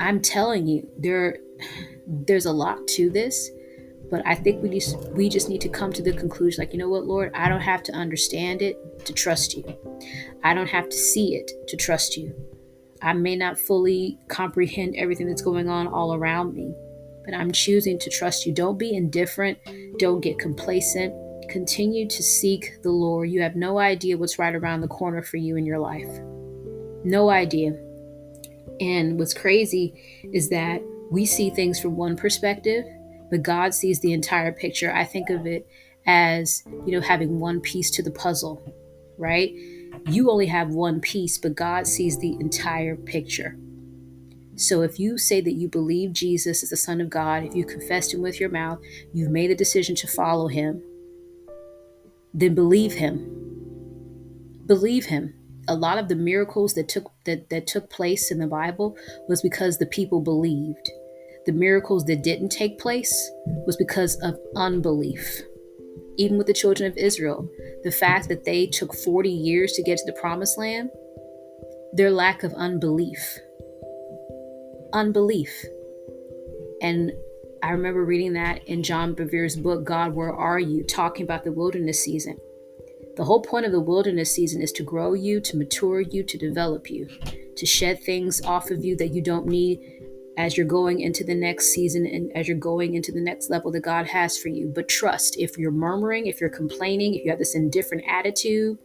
I'm 0.00 0.20
telling 0.20 0.66
you 0.66 0.88
there 0.98 1.38
there's 2.08 2.46
a 2.46 2.52
lot 2.52 2.88
to 2.88 3.08
this 3.08 3.48
but 4.12 4.22
I 4.24 4.36
think 4.36 4.62
we 4.62 4.68
just 4.68 4.96
we 5.10 5.28
just 5.28 5.48
need 5.48 5.60
to 5.62 5.68
come 5.68 5.92
to 5.94 6.02
the 6.02 6.12
conclusion 6.12 6.62
like 6.62 6.72
you 6.72 6.78
know 6.78 6.88
what 6.88 7.06
Lord 7.06 7.32
I 7.34 7.48
don't 7.48 7.60
have 7.60 7.82
to 7.84 7.92
understand 7.92 8.62
it 8.62 9.04
to 9.06 9.12
trust 9.12 9.56
you 9.56 9.64
I 10.44 10.54
don't 10.54 10.68
have 10.68 10.88
to 10.88 10.96
see 10.96 11.34
it 11.34 11.50
to 11.66 11.76
trust 11.76 12.16
you 12.16 12.32
I 13.02 13.12
may 13.14 13.34
not 13.34 13.58
fully 13.58 14.18
comprehend 14.28 14.94
everything 14.96 15.26
that's 15.26 15.42
going 15.42 15.68
on 15.68 15.88
all 15.88 16.14
around 16.14 16.54
me, 16.54 16.72
but 17.24 17.34
I'm 17.34 17.50
choosing 17.50 17.98
to 17.98 18.10
trust 18.10 18.46
you. 18.46 18.52
Don't 18.52 18.78
be 18.78 18.94
indifferent. 18.94 19.58
Don't 19.98 20.20
get 20.20 20.38
complacent. 20.38 21.12
Continue 21.50 22.08
to 22.08 22.22
seek 22.22 22.80
the 22.82 22.92
Lord. 22.92 23.28
You 23.28 23.42
have 23.42 23.56
no 23.56 23.78
idea 23.78 24.16
what's 24.16 24.38
right 24.38 24.54
around 24.54 24.82
the 24.82 24.88
corner 24.88 25.20
for 25.20 25.36
you 25.36 25.56
in 25.56 25.66
your 25.66 25.80
life. 25.80 26.08
No 27.04 27.28
idea. 27.28 27.72
And 28.80 29.18
what's 29.18 29.34
crazy 29.34 30.22
is 30.32 30.48
that 30.50 30.80
we 31.10 31.26
see 31.26 31.50
things 31.50 31.80
from 31.80 31.96
one 31.96 32.16
perspective, 32.16 32.84
but 33.32 33.42
God 33.42 33.74
sees 33.74 33.98
the 33.98 34.12
entire 34.12 34.52
picture. 34.52 34.94
I 34.94 35.04
think 35.04 35.28
of 35.28 35.46
it 35.46 35.68
as, 36.06 36.62
you 36.86 36.92
know, 36.92 37.00
having 37.00 37.40
one 37.40 37.60
piece 37.60 37.90
to 37.92 38.02
the 38.02 38.12
puzzle, 38.12 38.62
right? 39.18 39.52
you 40.06 40.30
only 40.30 40.46
have 40.46 40.70
one 40.70 41.00
piece, 41.00 41.38
but 41.38 41.54
God 41.54 41.86
sees 41.86 42.18
the 42.18 42.32
entire 42.40 42.96
picture. 42.96 43.56
So 44.56 44.82
if 44.82 44.98
you 44.98 45.16
say 45.18 45.40
that 45.40 45.52
you 45.52 45.68
believe 45.68 46.12
Jesus 46.12 46.62
is 46.62 46.70
the 46.70 46.76
Son 46.76 47.00
of 47.00 47.08
God, 47.08 47.44
if 47.44 47.54
you 47.54 47.64
confessed 47.64 48.12
him 48.12 48.20
with 48.20 48.40
your 48.40 48.50
mouth, 48.50 48.80
you've 49.12 49.30
made 49.30 49.50
a 49.50 49.56
decision 49.56 49.94
to 49.96 50.06
follow 50.06 50.48
him, 50.48 50.82
then 52.34 52.54
believe 52.54 52.94
him. 52.94 54.60
Believe 54.66 55.06
him. 55.06 55.34
A 55.68 55.74
lot 55.74 55.98
of 55.98 56.08
the 56.08 56.16
miracles 56.16 56.74
that 56.74 56.88
took 56.88 57.12
that, 57.24 57.48
that 57.50 57.66
took 57.66 57.88
place 57.88 58.30
in 58.30 58.38
the 58.38 58.46
Bible 58.46 58.96
was 59.28 59.40
because 59.40 59.78
the 59.78 59.86
people 59.86 60.20
believed. 60.20 60.90
The 61.46 61.52
miracles 61.52 62.04
that 62.04 62.22
didn't 62.22 62.50
take 62.50 62.78
place 62.78 63.12
was 63.66 63.76
because 63.76 64.16
of 64.22 64.38
unbelief 64.56 65.42
even 66.18 66.36
with 66.36 66.46
the 66.46 66.52
children 66.52 66.90
of 66.90 66.96
Israel, 66.96 67.48
the 67.84 67.90
fact 67.90 68.28
that 68.28 68.44
they 68.44 68.66
took 68.66 68.94
40 68.94 69.30
years 69.30 69.72
to 69.72 69.82
get 69.82 69.98
to 69.98 70.04
the 70.04 70.12
promised 70.20 70.58
land, 70.58 70.90
their 71.92 72.10
lack 72.10 72.42
of 72.42 72.52
unbelief. 72.54 73.38
Unbelief. 74.92 75.50
And 76.80 77.12
I 77.62 77.70
remember 77.70 78.04
reading 78.04 78.34
that 78.34 78.66
in 78.68 78.82
John 78.82 79.14
Bevere's 79.14 79.56
book, 79.56 79.84
God, 79.84 80.14
Where 80.14 80.34
Are 80.34 80.60
You? 80.60 80.84
talking 80.84 81.24
about 81.24 81.44
the 81.44 81.52
wilderness 81.52 82.02
season. 82.02 82.36
The 83.16 83.24
whole 83.24 83.42
point 83.42 83.66
of 83.66 83.72
the 83.72 83.80
wilderness 83.80 84.34
season 84.34 84.62
is 84.62 84.72
to 84.72 84.82
grow 84.82 85.14
you, 85.14 85.40
to 85.42 85.56
mature 85.56 86.00
you, 86.00 86.24
to 86.24 86.38
develop 86.38 86.90
you, 86.90 87.08
to 87.56 87.66
shed 87.66 88.02
things 88.02 88.40
off 88.42 88.70
of 88.70 88.84
you 88.84 88.96
that 88.96 89.12
you 89.12 89.22
don't 89.22 89.46
need 89.46 89.80
as 90.38 90.56
you're 90.56 90.66
going 90.66 91.00
into 91.00 91.24
the 91.24 91.34
next 91.34 91.66
season 91.72 92.06
and 92.06 92.34
as 92.34 92.48
you're 92.48 92.56
going 92.56 92.94
into 92.94 93.12
the 93.12 93.20
next 93.20 93.50
level 93.50 93.70
that 93.70 93.80
God 93.80 94.06
has 94.06 94.38
for 94.38 94.48
you. 94.48 94.72
But 94.74 94.88
trust, 94.88 95.36
if 95.38 95.58
you're 95.58 95.70
murmuring, 95.70 96.26
if 96.26 96.40
you're 96.40 96.50
complaining, 96.50 97.14
if 97.14 97.24
you 97.24 97.30
have 97.30 97.38
this 97.38 97.54
indifferent 97.54 98.04
attitude, 98.08 98.78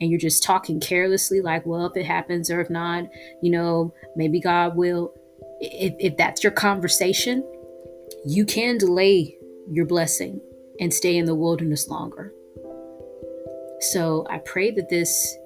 and 0.00 0.10
you're 0.10 0.18
just 0.18 0.42
talking 0.42 0.80
carelessly, 0.80 1.40
like, 1.40 1.66
well, 1.66 1.86
if 1.86 1.96
it 1.96 2.06
happens 2.06 2.50
or 2.50 2.60
if 2.60 2.70
not, 2.70 3.04
you 3.42 3.50
know, 3.50 3.92
maybe 4.16 4.40
God 4.40 4.76
will. 4.76 5.14
If, 5.60 5.94
if 5.98 6.16
that's 6.16 6.42
your 6.42 6.52
conversation, 6.52 7.44
you 8.26 8.44
can 8.44 8.78
delay 8.78 9.36
your 9.70 9.86
blessing 9.86 10.40
and 10.80 10.92
stay 10.92 11.16
in 11.16 11.24
the 11.24 11.34
wilderness 11.34 11.88
longer. 11.88 12.32
So 13.80 14.26
I 14.30 14.38
pray 14.38 14.70
that 14.72 14.88
this, 14.88 15.36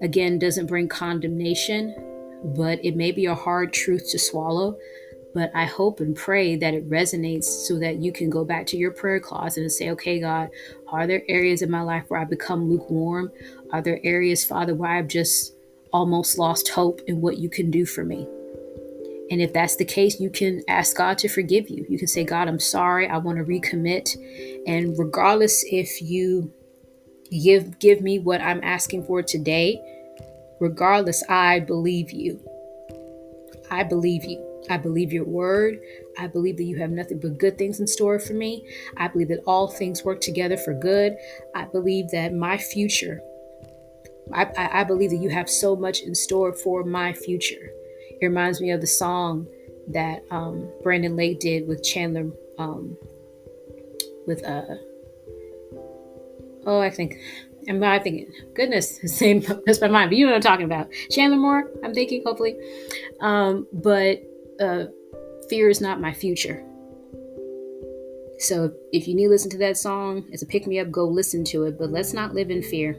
again, 0.00 0.38
doesn't 0.38 0.66
bring 0.66 0.88
condemnation 0.88 1.94
but 2.44 2.84
it 2.84 2.96
may 2.96 3.12
be 3.12 3.26
a 3.26 3.34
hard 3.34 3.72
truth 3.72 4.10
to 4.10 4.18
swallow. 4.18 4.76
But 5.34 5.50
I 5.54 5.64
hope 5.64 6.00
and 6.00 6.14
pray 6.14 6.56
that 6.56 6.74
it 6.74 6.90
resonates 6.90 7.44
so 7.44 7.78
that 7.78 8.02
you 8.02 8.12
can 8.12 8.28
go 8.28 8.44
back 8.44 8.66
to 8.66 8.76
your 8.76 8.90
prayer 8.90 9.18
closet 9.18 9.62
and 9.62 9.72
say, 9.72 9.90
okay, 9.90 10.20
God, 10.20 10.50
are 10.88 11.06
there 11.06 11.22
areas 11.26 11.62
in 11.62 11.70
my 11.70 11.80
life 11.80 12.04
where 12.08 12.20
I 12.20 12.24
become 12.24 12.68
lukewarm? 12.68 13.32
Are 13.72 13.80
there 13.80 13.98
areas, 14.04 14.44
Father, 14.44 14.74
where 14.74 14.90
I've 14.90 15.08
just 15.08 15.54
almost 15.90 16.36
lost 16.38 16.68
hope 16.68 17.00
in 17.06 17.22
what 17.22 17.38
you 17.38 17.48
can 17.48 17.70
do 17.70 17.86
for 17.86 18.04
me? 18.04 18.28
And 19.30 19.40
if 19.40 19.54
that's 19.54 19.76
the 19.76 19.86
case, 19.86 20.20
you 20.20 20.28
can 20.28 20.62
ask 20.68 20.94
God 20.94 21.16
to 21.18 21.28
forgive 21.28 21.70
you. 21.70 21.86
You 21.88 21.98
can 21.98 22.08
say, 22.08 22.24
God, 22.24 22.48
I'm 22.48 22.60
sorry. 22.60 23.08
I 23.08 23.16
want 23.16 23.38
to 23.38 23.44
recommit. 23.44 24.14
And 24.66 24.98
regardless 24.98 25.64
if 25.70 26.02
you 26.02 26.52
give 27.30 27.78
give 27.78 28.02
me 28.02 28.18
what 28.18 28.42
I'm 28.42 28.62
asking 28.62 29.04
for 29.04 29.22
today, 29.22 29.80
Regardless, 30.62 31.24
I 31.28 31.58
believe 31.58 32.12
you. 32.12 32.38
I 33.68 33.82
believe 33.82 34.24
you. 34.24 34.62
I 34.70 34.76
believe 34.76 35.12
your 35.12 35.24
word. 35.24 35.80
I 36.16 36.28
believe 36.28 36.56
that 36.58 36.62
you 36.62 36.76
have 36.76 36.90
nothing 36.90 37.18
but 37.18 37.36
good 37.36 37.58
things 37.58 37.80
in 37.80 37.86
store 37.88 38.20
for 38.20 38.34
me. 38.34 38.64
I 38.96 39.08
believe 39.08 39.26
that 39.30 39.42
all 39.44 39.66
things 39.66 40.04
work 40.04 40.20
together 40.20 40.56
for 40.56 40.72
good. 40.72 41.16
I 41.56 41.64
believe 41.64 42.10
that 42.12 42.32
my 42.32 42.58
future, 42.58 43.20
I, 44.32 44.44
I, 44.56 44.80
I 44.82 44.84
believe 44.84 45.10
that 45.10 45.16
you 45.16 45.30
have 45.30 45.50
so 45.50 45.74
much 45.74 46.02
in 46.02 46.14
store 46.14 46.52
for 46.52 46.84
my 46.84 47.12
future. 47.12 47.70
It 48.20 48.24
reminds 48.24 48.60
me 48.60 48.70
of 48.70 48.80
the 48.80 48.86
song 48.86 49.48
that 49.88 50.22
um, 50.30 50.70
Brandon 50.84 51.16
Lake 51.16 51.40
did 51.40 51.66
with 51.66 51.82
Chandler, 51.82 52.30
um, 52.58 52.96
with, 54.28 54.44
uh, 54.44 54.76
oh, 56.66 56.78
I 56.78 56.88
think 56.88 57.16
and 57.66 57.84
I 57.84 57.98
thinking, 57.98 58.30
goodness, 58.54 59.00
same 59.18 59.40
that's 59.66 59.80
my 59.80 59.88
mind. 59.88 60.10
But 60.10 60.18
you 60.18 60.26
know 60.26 60.32
what 60.32 60.36
I'm 60.36 60.42
talking 60.42 60.66
about. 60.66 60.88
Chandler 61.10 61.38
Moore, 61.38 61.70
I'm 61.84 61.94
thinking, 61.94 62.22
hopefully. 62.24 62.56
Um, 63.20 63.66
but 63.72 64.22
uh, 64.60 64.86
fear 65.48 65.68
is 65.68 65.80
not 65.80 66.00
my 66.00 66.12
future. 66.12 66.64
So 68.38 68.72
if 68.92 69.06
you 69.06 69.14
need 69.14 69.24
to 69.24 69.30
listen 69.30 69.50
to 69.50 69.58
that 69.58 69.76
song 69.76 70.28
as 70.32 70.42
a 70.42 70.46
pick 70.46 70.66
me 70.66 70.80
up, 70.80 70.90
go 70.90 71.06
listen 71.06 71.44
to 71.44 71.64
it. 71.64 71.78
But 71.78 71.90
let's 71.90 72.12
not 72.12 72.34
live 72.34 72.50
in 72.50 72.62
fear. 72.62 72.98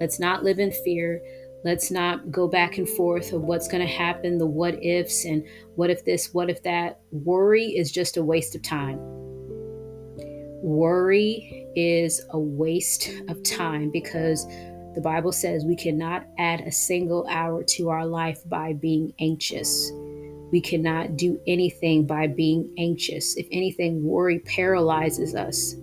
Let's 0.00 0.20
not 0.20 0.44
live 0.44 0.58
in 0.58 0.70
fear. 0.70 1.20
Let's 1.64 1.90
not 1.90 2.30
go 2.30 2.48
back 2.48 2.78
and 2.78 2.88
forth 2.88 3.32
of 3.32 3.42
what's 3.42 3.68
going 3.68 3.86
to 3.86 3.92
happen, 3.92 4.38
the 4.38 4.46
what 4.46 4.82
ifs, 4.82 5.24
and 5.24 5.46
what 5.76 5.90
if 5.90 6.04
this, 6.04 6.34
what 6.34 6.50
if 6.50 6.62
that. 6.64 7.00
Worry 7.12 7.66
is 7.66 7.92
just 7.92 8.16
a 8.16 8.24
waste 8.24 8.54
of 8.56 8.62
time 8.62 8.98
worry 10.62 11.61
is 11.76 12.20
a 12.30 12.38
waste 12.38 13.10
of 13.28 13.42
time 13.42 13.90
because 13.90 14.46
the 14.94 15.00
Bible 15.02 15.32
says 15.32 15.64
we 15.64 15.76
cannot 15.76 16.26
add 16.38 16.60
a 16.60 16.72
single 16.72 17.26
hour 17.28 17.62
to 17.64 17.88
our 17.88 18.06
life 18.06 18.40
by 18.48 18.74
being 18.74 19.12
anxious. 19.18 19.90
We 20.50 20.60
cannot 20.60 21.16
do 21.16 21.40
anything 21.46 22.06
by 22.06 22.26
being 22.26 22.74
anxious. 22.76 23.36
If 23.36 23.46
anything, 23.50 24.04
worry 24.04 24.40
paralyzes 24.40 25.34
us. 25.34 25.74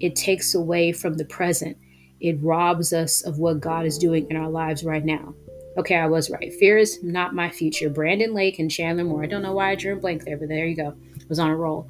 It 0.00 0.16
takes 0.16 0.54
away 0.54 0.92
from 0.92 1.14
the 1.14 1.24
present. 1.24 1.76
It 2.20 2.42
robs 2.42 2.92
us 2.92 3.22
of 3.22 3.38
what 3.38 3.60
God 3.60 3.86
is 3.86 3.98
doing 3.98 4.26
in 4.30 4.36
our 4.36 4.50
lives 4.50 4.82
right 4.82 5.04
now. 5.04 5.34
Okay, 5.76 5.96
I 5.96 6.06
was 6.06 6.30
right. 6.30 6.52
Fear 6.54 6.78
is 6.78 7.02
not 7.02 7.34
my 7.34 7.50
future. 7.50 7.88
Brandon 7.88 8.34
Lake 8.34 8.58
and 8.58 8.70
Chandler 8.70 9.04
Moore. 9.04 9.24
I 9.24 9.26
don't 9.26 9.42
know 9.42 9.52
why 9.52 9.70
I 9.70 9.74
drew 9.76 9.96
a 9.96 10.00
blank 10.00 10.24
there, 10.24 10.36
but 10.36 10.48
there 10.48 10.66
you 10.66 10.76
go. 10.76 10.94
I 11.16 11.24
was 11.28 11.38
on 11.38 11.50
a 11.50 11.56
roll. 11.56 11.88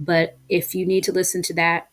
But 0.00 0.38
if 0.48 0.74
you 0.74 0.86
need 0.86 1.04
to 1.04 1.12
listen 1.12 1.42
to 1.42 1.54
that, 1.54 1.90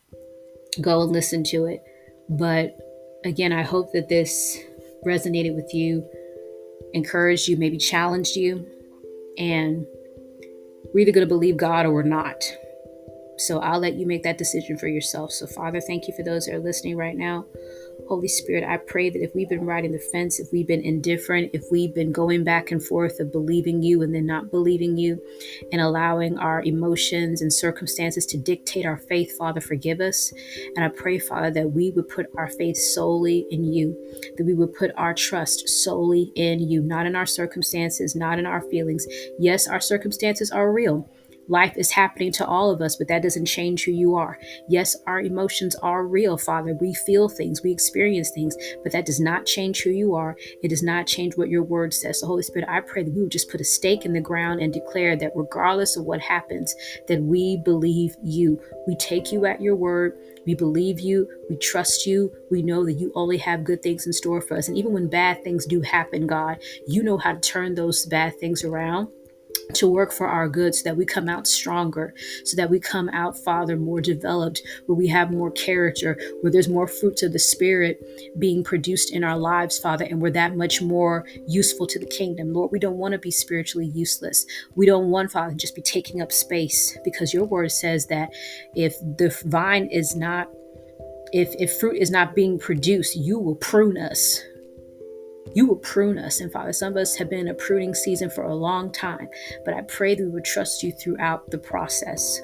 go 0.81 1.01
and 1.01 1.11
listen 1.11 1.43
to 1.45 1.65
it. 1.65 1.83
But 2.29 2.77
again, 3.25 3.51
I 3.51 3.63
hope 3.63 3.91
that 3.93 4.09
this 4.09 4.57
resonated 5.05 5.55
with 5.55 5.73
you, 5.73 6.07
encouraged 6.93 7.47
you, 7.47 7.57
maybe 7.57 7.77
challenged 7.77 8.35
you. 8.35 8.65
And 9.37 9.85
we're 10.93 11.01
either 11.01 11.11
going 11.11 11.27
to 11.27 11.33
believe 11.33 11.57
God 11.57 11.85
or 11.85 11.93
we're 11.93 12.03
not. 12.03 12.43
So 13.37 13.59
I'll 13.59 13.79
let 13.79 13.95
you 13.95 14.05
make 14.05 14.23
that 14.23 14.37
decision 14.37 14.77
for 14.77 14.87
yourself. 14.87 15.31
So, 15.31 15.47
Father, 15.47 15.79
thank 15.79 16.07
you 16.07 16.13
for 16.13 16.23
those 16.23 16.45
that 16.45 16.55
are 16.55 16.59
listening 16.59 16.97
right 16.97 17.15
now. 17.15 17.45
Holy 18.09 18.27
Spirit, 18.27 18.63
I 18.63 18.77
pray 18.77 19.11
that 19.11 19.21
if 19.21 19.35
we've 19.35 19.47
been 19.47 19.67
riding 19.67 19.91
the 19.91 19.99
fence, 19.99 20.39
if 20.39 20.51
we've 20.51 20.65
been 20.65 20.81
indifferent, 20.81 21.51
if 21.53 21.65
we've 21.69 21.93
been 21.93 22.11
going 22.11 22.43
back 22.43 22.71
and 22.71 22.83
forth 22.83 23.19
of 23.19 23.31
believing 23.31 23.83
you 23.83 24.01
and 24.01 24.15
then 24.15 24.25
not 24.25 24.49
believing 24.49 24.97
you, 24.97 25.21
and 25.71 25.79
allowing 25.79 26.35
our 26.39 26.63
emotions 26.63 27.43
and 27.43 27.53
circumstances 27.53 28.25
to 28.25 28.35
dictate 28.35 28.83
our 28.83 28.97
faith, 28.97 29.37
Father, 29.37 29.61
forgive 29.61 30.01
us. 30.01 30.33
And 30.75 30.83
I 30.83 30.87
pray, 30.87 31.19
Father, 31.19 31.51
that 31.51 31.71
we 31.71 31.91
would 31.91 32.09
put 32.09 32.25
our 32.35 32.49
faith 32.49 32.77
solely 32.77 33.45
in 33.51 33.63
you, 33.63 33.95
that 34.37 34.43
we 34.43 34.55
would 34.55 34.73
put 34.73 34.91
our 34.97 35.13
trust 35.13 35.69
solely 35.69 36.31
in 36.33 36.59
you, 36.67 36.81
not 36.81 37.05
in 37.05 37.15
our 37.15 37.27
circumstances, 37.27 38.15
not 38.15 38.39
in 38.39 38.47
our 38.47 38.61
feelings. 38.61 39.05
Yes, 39.37 39.67
our 39.67 39.79
circumstances 39.79 40.49
are 40.49 40.71
real. 40.71 41.07
Life 41.49 41.73
is 41.77 41.89
happening 41.89 42.31
to 42.33 42.45
all 42.45 42.69
of 42.69 42.79
us, 42.79 42.95
but 42.95 43.07
that 43.07 43.23
doesn't 43.23 43.45
change 43.45 43.83
who 43.83 43.91
you 43.91 44.15
are. 44.15 44.37
Yes, 44.67 44.95
our 45.07 45.19
emotions 45.19 45.75
are 45.77 46.05
real, 46.05 46.37
Father. 46.37 46.75
We 46.75 46.93
feel 46.93 47.27
things, 47.27 47.63
we 47.63 47.71
experience 47.71 48.29
things, 48.29 48.55
but 48.83 48.91
that 48.91 49.07
does 49.07 49.19
not 49.19 49.47
change 49.47 49.81
who 49.81 49.89
you 49.89 50.13
are. 50.13 50.37
It 50.61 50.69
does 50.69 50.83
not 50.83 51.07
change 51.07 51.35
what 51.35 51.49
your 51.49 51.63
word 51.63 51.91
says. 51.91 52.19
So, 52.19 52.27
Holy 52.27 52.43
Spirit, 52.43 52.69
I 52.69 52.81
pray 52.81 53.03
that 53.03 53.13
we 53.13 53.21
would 53.23 53.31
just 53.31 53.49
put 53.49 53.61
a 53.61 53.65
stake 53.65 54.05
in 54.05 54.13
the 54.13 54.21
ground 54.21 54.61
and 54.61 54.71
declare 54.71 55.15
that 55.17 55.31
regardless 55.35 55.97
of 55.97 56.05
what 56.05 56.21
happens, 56.21 56.75
that 57.07 57.21
we 57.21 57.57
believe 57.57 58.15
you. 58.23 58.61
We 58.87 58.95
take 58.95 59.31
you 59.31 59.47
at 59.47 59.59
your 59.59 59.75
word. 59.75 60.17
We 60.45 60.53
believe 60.53 60.99
you. 60.99 61.27
We 61.49 61.57
trust 61.57 62.05
you. 62.05 62.31
We 62.51 62.61
know 62.61 62.85
that 62.85 62.93
you 62.93 63.11
only 63.15 63.37
have 63.37 63.63
good 63.63 63.81
things 63.81 64.05
in 64.05 64.13
store 64.13 64.41
for 64.41 64.55
us. 64.55 64.67
And 64.67 64.77
even 64.77 64.93
when 64.93 65.09
bad 65.09 65.43
things 65.43 65.65
do 65.65 65.81
happen, 65.81 66.27
God, 66.27 66.59
you 66.87 67.01
know 67.01 67.17
how 67.17 67.33
to 67.33 67.39
turn 67.39 67.73
those 67.73 68.05
bad 68.05 68.39
things 68.39 68.63
around 68.63 69.07
to 69.73 69.87
work 69.87 70.11
for 70.11 70.27
our 70.27 70.49
good 70.49 70.73
so 70.73 70.83
that 70.83 70.97
we 70.97 71.05
come 71.05 71.29
out 71.29 71.47
stronger, 71.47 72.13
so 72.43 72.55
that 72.55 72.69
we 72.69 72.79
come 72.79 73.09
out, 73.09 73.37
Father, 73.37 73.77
more 73.77 74.01
developed, 74.01 74.61
where 74.87 74.95
we 74.95 75.07
have 75.07 75.31
more 75.31 75.51
character, 75.51 76.19
where 76.41 76.51
there's 76.51 76.67
more 76.67 76.87
fruits 76.87 77.21
of 77.21 77.33
the 77.33 77.39
Spirit 77.39 78.01
being 78.39 78.63
produced 78.63 79.11
in 79.13 79.23
our 79.23 79.37
lives, 79.37 79.77
Father, 79.77 80.05
and 80.05 80.21
we're 80.21 80.31
that 80.31 80.55
much 80.55 80.81
more 80.81 81.25
useful 81.47 81.85
to 81.85 81.99
the 81.99 82.05
kingdom. 82.05 82.53
Lord, 82.53 82.71
we 82.71 82.79
don't 82.79 82.97
want 82.97 83.11
to 83.11 83.19
be 83.19 83.31
spiritually 83.31 83.87
useless. 83.87 84.45
We 84.75 84.85
don't 84.85 85.09
want, 85.09 85.31
Father, 85.31 85.53
just 85.53 85.75
be 85.75 85.81
taking 85.81 86.21
up 86.21 86.31
space 86.31 86.97
because 87.03 87.33
your 87.33 87.45
word 87.45 87.71
says 87.71 88.07
that 88.07 88.29
if 88.75 88.99
the 88.99 89.35
vine 89.45 89.85
is 89.87 90.15
not 90.15 90.49
if, 91.31 91.53
if 91.59 91.79
fruit 91.79 91.97
is 91.97 92.09
not 92.09 92.33
being 92.33 92.57
produced, 92.57 93.15
you 93.15 93.37
will 93.37 93.53
prune 93.53 93.99
us 93.99 94.41
you 95.53 95.65
will 95.65 95.77
prune 95.77 96.17
us. 96.17 96.41
And 96.41 96.51
Father, 96.51 96.73
some 96.73 96.93
of 96.93 96.97
us 96.97 97.15
have 97.15 97.29
been 97.29 97.39
in 97.39 97.47
a 97.49 97.53
pruning 97.53 97.93
season 97.93 98.29
for 98.29 98.43
a 98.43 98.55
long 98.55 98.91
time, 98.91 99.29
but 99.65 99.73
I 99.73 99.81
pray 99.81 100.15
that 100.15 100.23
we 100.23 100.29
would 100.29 100.45
trust 100.45 100.83
you 100.83 100.91
throughout 100.91 101.49
the 101.51 101.57
process. 101.57 102.41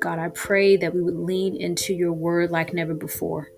God, 0.00 0.18
I 0.18 0.28
pray 0.28 0.76
that 0.76 0.94
we 0.94 1.02
would 1.02 1.16
lean 1.16 1.56
into 1.60 1.94
your 1.94 2.12
word 2.12 2.50
like 2.50 2.72
never 2.72 2.94
before. 2.94 3.48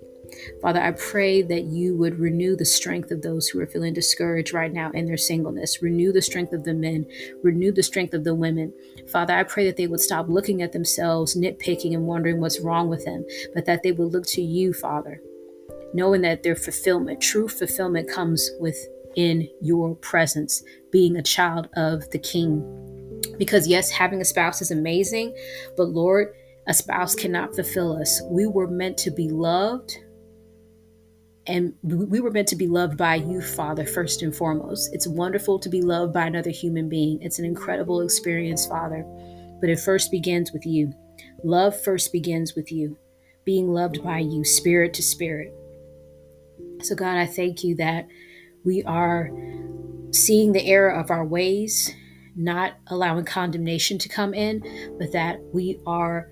Father, 0.61 0.81
I 0.81 0.93
pray 0.93 1.43
that 1.43 1.65
you 1.65 1.97
would 1.97 2.19
renew 2.19 2.57
the 2.57 2.65
strength 2.65 3.11
of 3.11 3.23
those 3.23 3.49
who 3.49 3.61
are 3.61 3.67
feeling 3.67 3.95
discouraged 3.95 4.53
right 4.53 4.73
now 4.73 4.91
in 4.91 5.07
their 5.07 5.17
singleness. 5.17 5.83
Renew 5.83 6.13
the 6.13 6.23
strength 6.23 6.53
of 6.53 6.65
the 6.65 6.75
men. 6.75 7.07
Renew 7.43 7.73
the 7.73 7.83
strength 7.83 8.15
of 8.15 8.25
the 8.25 8.35
women. 8.35 8.73
Father, 9.09 9.35
I 9.35 9.45
pray 9.45 9.65
that 9.67 9.77
they 9.77 9.87
would 9.87 10.01
stop 10.01 10.29
looking 10.29 10.63
at 10.63 10.73
themselves, 10.73 11.37
nitpicking, 11.37 11.95
and 11.95 12.07
wondering 12.07 12.41
what's 12.41 12.61
wrong 12.61 12.89
with 12.89 13.05
them, 13.05 13.25
but 13.55 13.67
that 13.67 13.83
they 13.83 13.93
would 13.93 14.13
look 14.13 14.27
to 14.29 14.43
you, 14.43 14.73
Father, 14.73 15.21
knowing 15.95 16.23
that 16.23 16.43
their 16.43 16.57
fulfillment, 16.57 17.21
true 17.23 17.49
fulfillment, 17.49 18.11
comes 18.11 18.51
within 18.61 19.49
your 19.63 19.95
presence, 19.97 20.63
being 20.91 21.17
a 21.17 21.23
child 21.23 21.69
of 21.77 22.11
the 22.11 22.19
King. 22.19 22.63
Because, 23.39 23.67
yes, 23.67 23.91
having 23.91 24.21
a 24.21 24.25
spouse 24.25 24.61
is 24.61 24.71
amazing, 24.71 25.35
but 25.77 25.89
Lord, 25.89 26.35
a 26.67 26.75
spouse 26.75 27.15
cannot 27.15 27.55
fulfill 27.55 27.97
us. 27.97 28.21
We 28.31 28.47
were 28.47 28.67
meant 28.67 28.99
to 28.99 29.11
be 29.11 29.29
loved, 29.29 29.97
and 31.47 31.75
we 31.83 32.21
were 32.21 32.31
meant 32.31 32.49
to 32.49 32.57
be 32.57 32.67
loved 32.67 32.97
by 32.97 33.17
you, 33.17 33.41
Father, 33.41 33.87
first 33.87 34.23
and 34.23 34.35
foremost. 34.35 34.91
It's 34.93 35.07
wonderful 35.07 35.59
to 35.61 35.69
be 35.69 35.83
loved 35.83 36.13
by 36.13 36.27
another 36.27 36.51
human 36.51 36.89
being, 36.89 37.23
it's 37.23 37.39
an 37.39 37.45
incredible 37.45 38.01
experience, 38.01 38.67
Father, 38.67 39.05
but 39.61 39.71
it 39.71 39.79
first 39.79 40.11
begins 40.11 40.53
with 40.53 40.67
you. 40.67 40.93
Love 41.45 41.81
first 41.83 42.13
begins 42.13 42.55
with 42.55 42.73
you, 42.73 42.97
being 43.45 43.69
loved 43.69 44.03
by 44.03 44.19
you, 44.19 44.43
spirit 44.45 44.93
to 44.95 45.03
spirit. 45.03 45.55
So, 46.85 46.95
God, 46.95 47.17
I 47.17 47.25
thank 47.25 47.65
you 47.65 47.77
that 47.77 48.09
we 48.63 48.83
are 48.83 49.31
seeing 50.11 50.53
the 50.53 50.67
error 50.67 50.91
of 50.91 51.11
our 51.11 51.25
ways, 51.25 51.95
not 52.37 52.75
allowing 52.89 53.25
condemnation 53.25 53.99
to 53.99 54.09
come 54.09 54.35
in, 54.35 54.61
but 54.99 55.13
that 55.13 55.41
we 55.55 55.81
are 55.87 56.29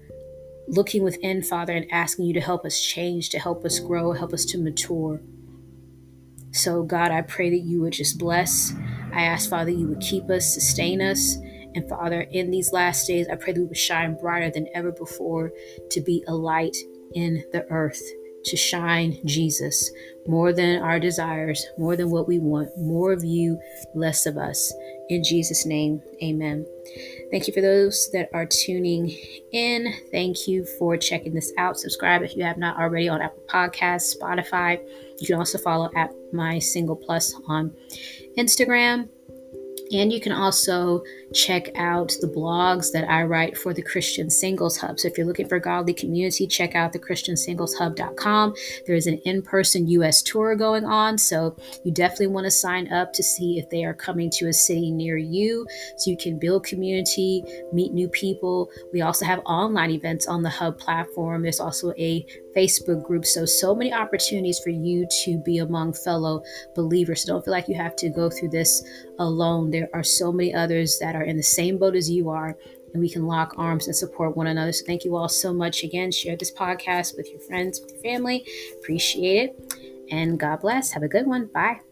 looking 0.69 1.03
within, 1.03 1.43
Father, 1.43 1.73
and 1.73 1.91
asking 1.91 2.27
you 2.27 2.35
to 2.35 2.41
help 2.41 2.67
us 2.67 2.81
change, 2.81 3.31
to 3.31 3.39
help 3.39 3.65
us 3.65 3.79
grow, 3.79 4.13
help 4.13 4.35
us 4.35 4.45
to 4.45 4.59
mature. 4.59 5.23
So, 6.51 6.83
God, 6.83 7.11
I 7.11 7.23
pray 7.23 7.49
that 7.49 7.65
you 7.65 7.81
would 7.81 7.95
just 7.95 8.19
bless. 8.19 8.75
I 9.15 9.23
ask, 9.23 9.49
Father, 9.49 9.71
you 9.71 9.89
would 9.89 10.01
keep 10.01 10.29
us, 10.29 10.53
sustain 10.53 11.01
us. 11.01 11.37
And 11.75 11.89
Father, 11.89 12.21
in 12.21 12.51
these 12.51 12.75
last 12.75 13.07
days, 13.07 13.27
I 13.33 13.37
pray 13.37 13.55
that 13.55 13.61
we 13.61 13.67
would 13.67 13.77
shine 13.77 14.19
brighter 14.21 14.51
than 14.51 14.69
ever 14.75 14.93
before 14.93 15.51
to 15.91 16.01
be 16.03 16.23
a 16.29 16.35
light 16.35 16.77
in 17.15 17.43
the 17.53 17.65
earth 17.71 18.03
to 18.45 18.57
shine 18.57 19.19
Jesus 19.25 19.91
more 20.27 20.53
than 20.53 20.83
our 20.83 21.01
desires, 21.01 21.67
more 21.79 21.97
than 21.97 22.11
what 22.11 22.29
we 22.29 22.39
want, 22.39 22.71
more 22.79 23.13
of 23.13 23.25
you, 23.25 23.59
less 23.95 24.27
of 24.27 24.37
us. 24.37 24.73
In 25.09 25.25
Jesus' 25.25 25.67
name, 25.67 26.01
amen. 26.23 26.67
Thank 27.31 27.47
you 27.47 27.53
for 27.53 27.61
those 27.61 28.09
that 28.13 28.31
are 28.33 28.47
tuning 28.47 29.11
in. 29.53 29.93
Thank 30.11 30.47
you 30.47 30.65
for 30.79 30.97
checking 30.97 31.35
this 31.35 31.53
out. 31.59 31.79
Subscribe 31.79 32.23
if 32.23 32.37
you 32.37 32.45
have 32.45 32.59
not 32.59 32.79
already 32.79 33.09
on 33.09 33.21
Apple 33.21 33.43
Podcasts, 33.49 34.17
Spotify. 34.17 34.81
You 35.19 35.27
can 35.27 35.37
also 35.37 35.59
follow 35.59 35.91
at 35.97 36.11
my 36.33 36.59
single 36.59 36.97
plus 36.97 37.35
on 37.49 37.75
Instagram. 38.39 39.09
And 39.93 40.13
you 40.13 40.21
can 40.21 40.33
also 40.33 41.05
check 41.35 41.71
out 41.77 42.15
the 42.21 42.27
blogs 42.27 42.93
that 42.93 43.09
I 43.11 43.25
write 43.25 43.57
for 43.57 43.75
the 43.75 43.83
Christian 43.83 44.31
Singles 44.31 44.79
Hub. 44.79 44.99
So 44.99 45.09
if 45.09 45.19
you're 45.19 45.27
looking 45.27 45.49
for 45.49 45.59
godly 45.59 45.93
community, 45.93 46.47
check 46.47 46.75
out 46.75 46.93
the 46.93 46.99
ChristianSinglesHub.com. 46.99 48.55
There 48.87 48.97
is 48.97 49.07
an 49.07 49.19
in-person 49.25 49.89
US 49.89 50.23
tour 50.23 50.57
going 50.57 50.85
on, 50.85 51.19
so 51.19 51.57
you 51.85 51.93
definitely 51.93 52.29
want 52.29 52.45
to 52.45 52.51
sign 52.51 52.93
up 52.93 53.13
to 53.13 53.23
see 53.23 53.59
if 53.59 53.69
they 53.71 53.85
are 53.85 53.95
coming 53.95 54.31
to 54.31 54.49
a 54.49 54.53
city 54.53 54.91
near 54.91 55.17
you 55.17 55.67
so 55.97 56.11
you 56.11 56.17
can 56.17 56.39
build 56.39 56.65
community, 56.65 57.45
meet 57.73 57.93
new 57.93 58.09
people. 58.09 58.71
We 58.93 59.03
also 59.03 59.25
have 59.25 59.41
online 59.45 59.91
events 59.91 60.27
on 60.27 60.43
the 60.43 60.51
Hub 60.51 60.79
platform. 60.79 61.43
There's 61.43 61.61
also 61.61 61.93
a 61.99 62.27
Facebook 62.57 63.05
group. 63.05 63.25
So, 63.25 63.45
so 63.45 63.75
many 63.75 63.93
opportunities 63.93 64.59
for 64.59 64.71
you 64.71 65.07
to 65.25 65.39
be 65.39 65.59
among 65.59 65.95
fellow 65.95 66.43
believers. 66.75 67.23
So, 67.23 67.33
don't 67.33 67.45
feel 67.45 67.53
like 67.53 67.69
you 67.69 67.75
have 67.75 67.97
to 67.97 68.09
go 68.09 68.31
through 68.31 68.51
this 68.51 68.83
alone. 69.19 69.71
There 69.71 69.89
are 69.95 70.03
so 70.03 70.33
many 70.33 70.55
others 70.55 70.99
that 71.01 71.17
are 71.17 71.23
in 71.23 71.37
the 71.37 71.43
same 71.43 71.79
boat 71.79 71.97
as 71.97 72.11
you 72.11 72.29
are, 72.31 72.57
and 72.93 73.03
we 73.03 73.09
can 73.09 73.27
lock 73.27 73.55
arms 73.57 73.87
and 73.87 73.97
support 73.97 74.37
one 74.37 74.47
another. 74.47 74.73
So, 74.73 74.85
thank 74.87 75.05
you 75.05 75.17
all 75.17 75.29
so 75.29 75.53
much 75.53 75.83
again. 75.85 76.11
Share 76.11 76.37
this 76.37 76.53
podcast 76.53 77.17
with 77.17 77.31
your 77.31 77.41
friends, 77.41 77.81
with 77.81 77.93
your 77.93 78.03
family. 78.03 78.45
Appreciate 78.79 79.51
it. 79.51 79.75
And 80.11 80.39
God 80.39 80.61
bless. 80.61 80.93
Have 80.93 81.03
a 81.03 81.09
good 81.09 81.27
one. 81.27 81.47
Bye. 81.47 81.92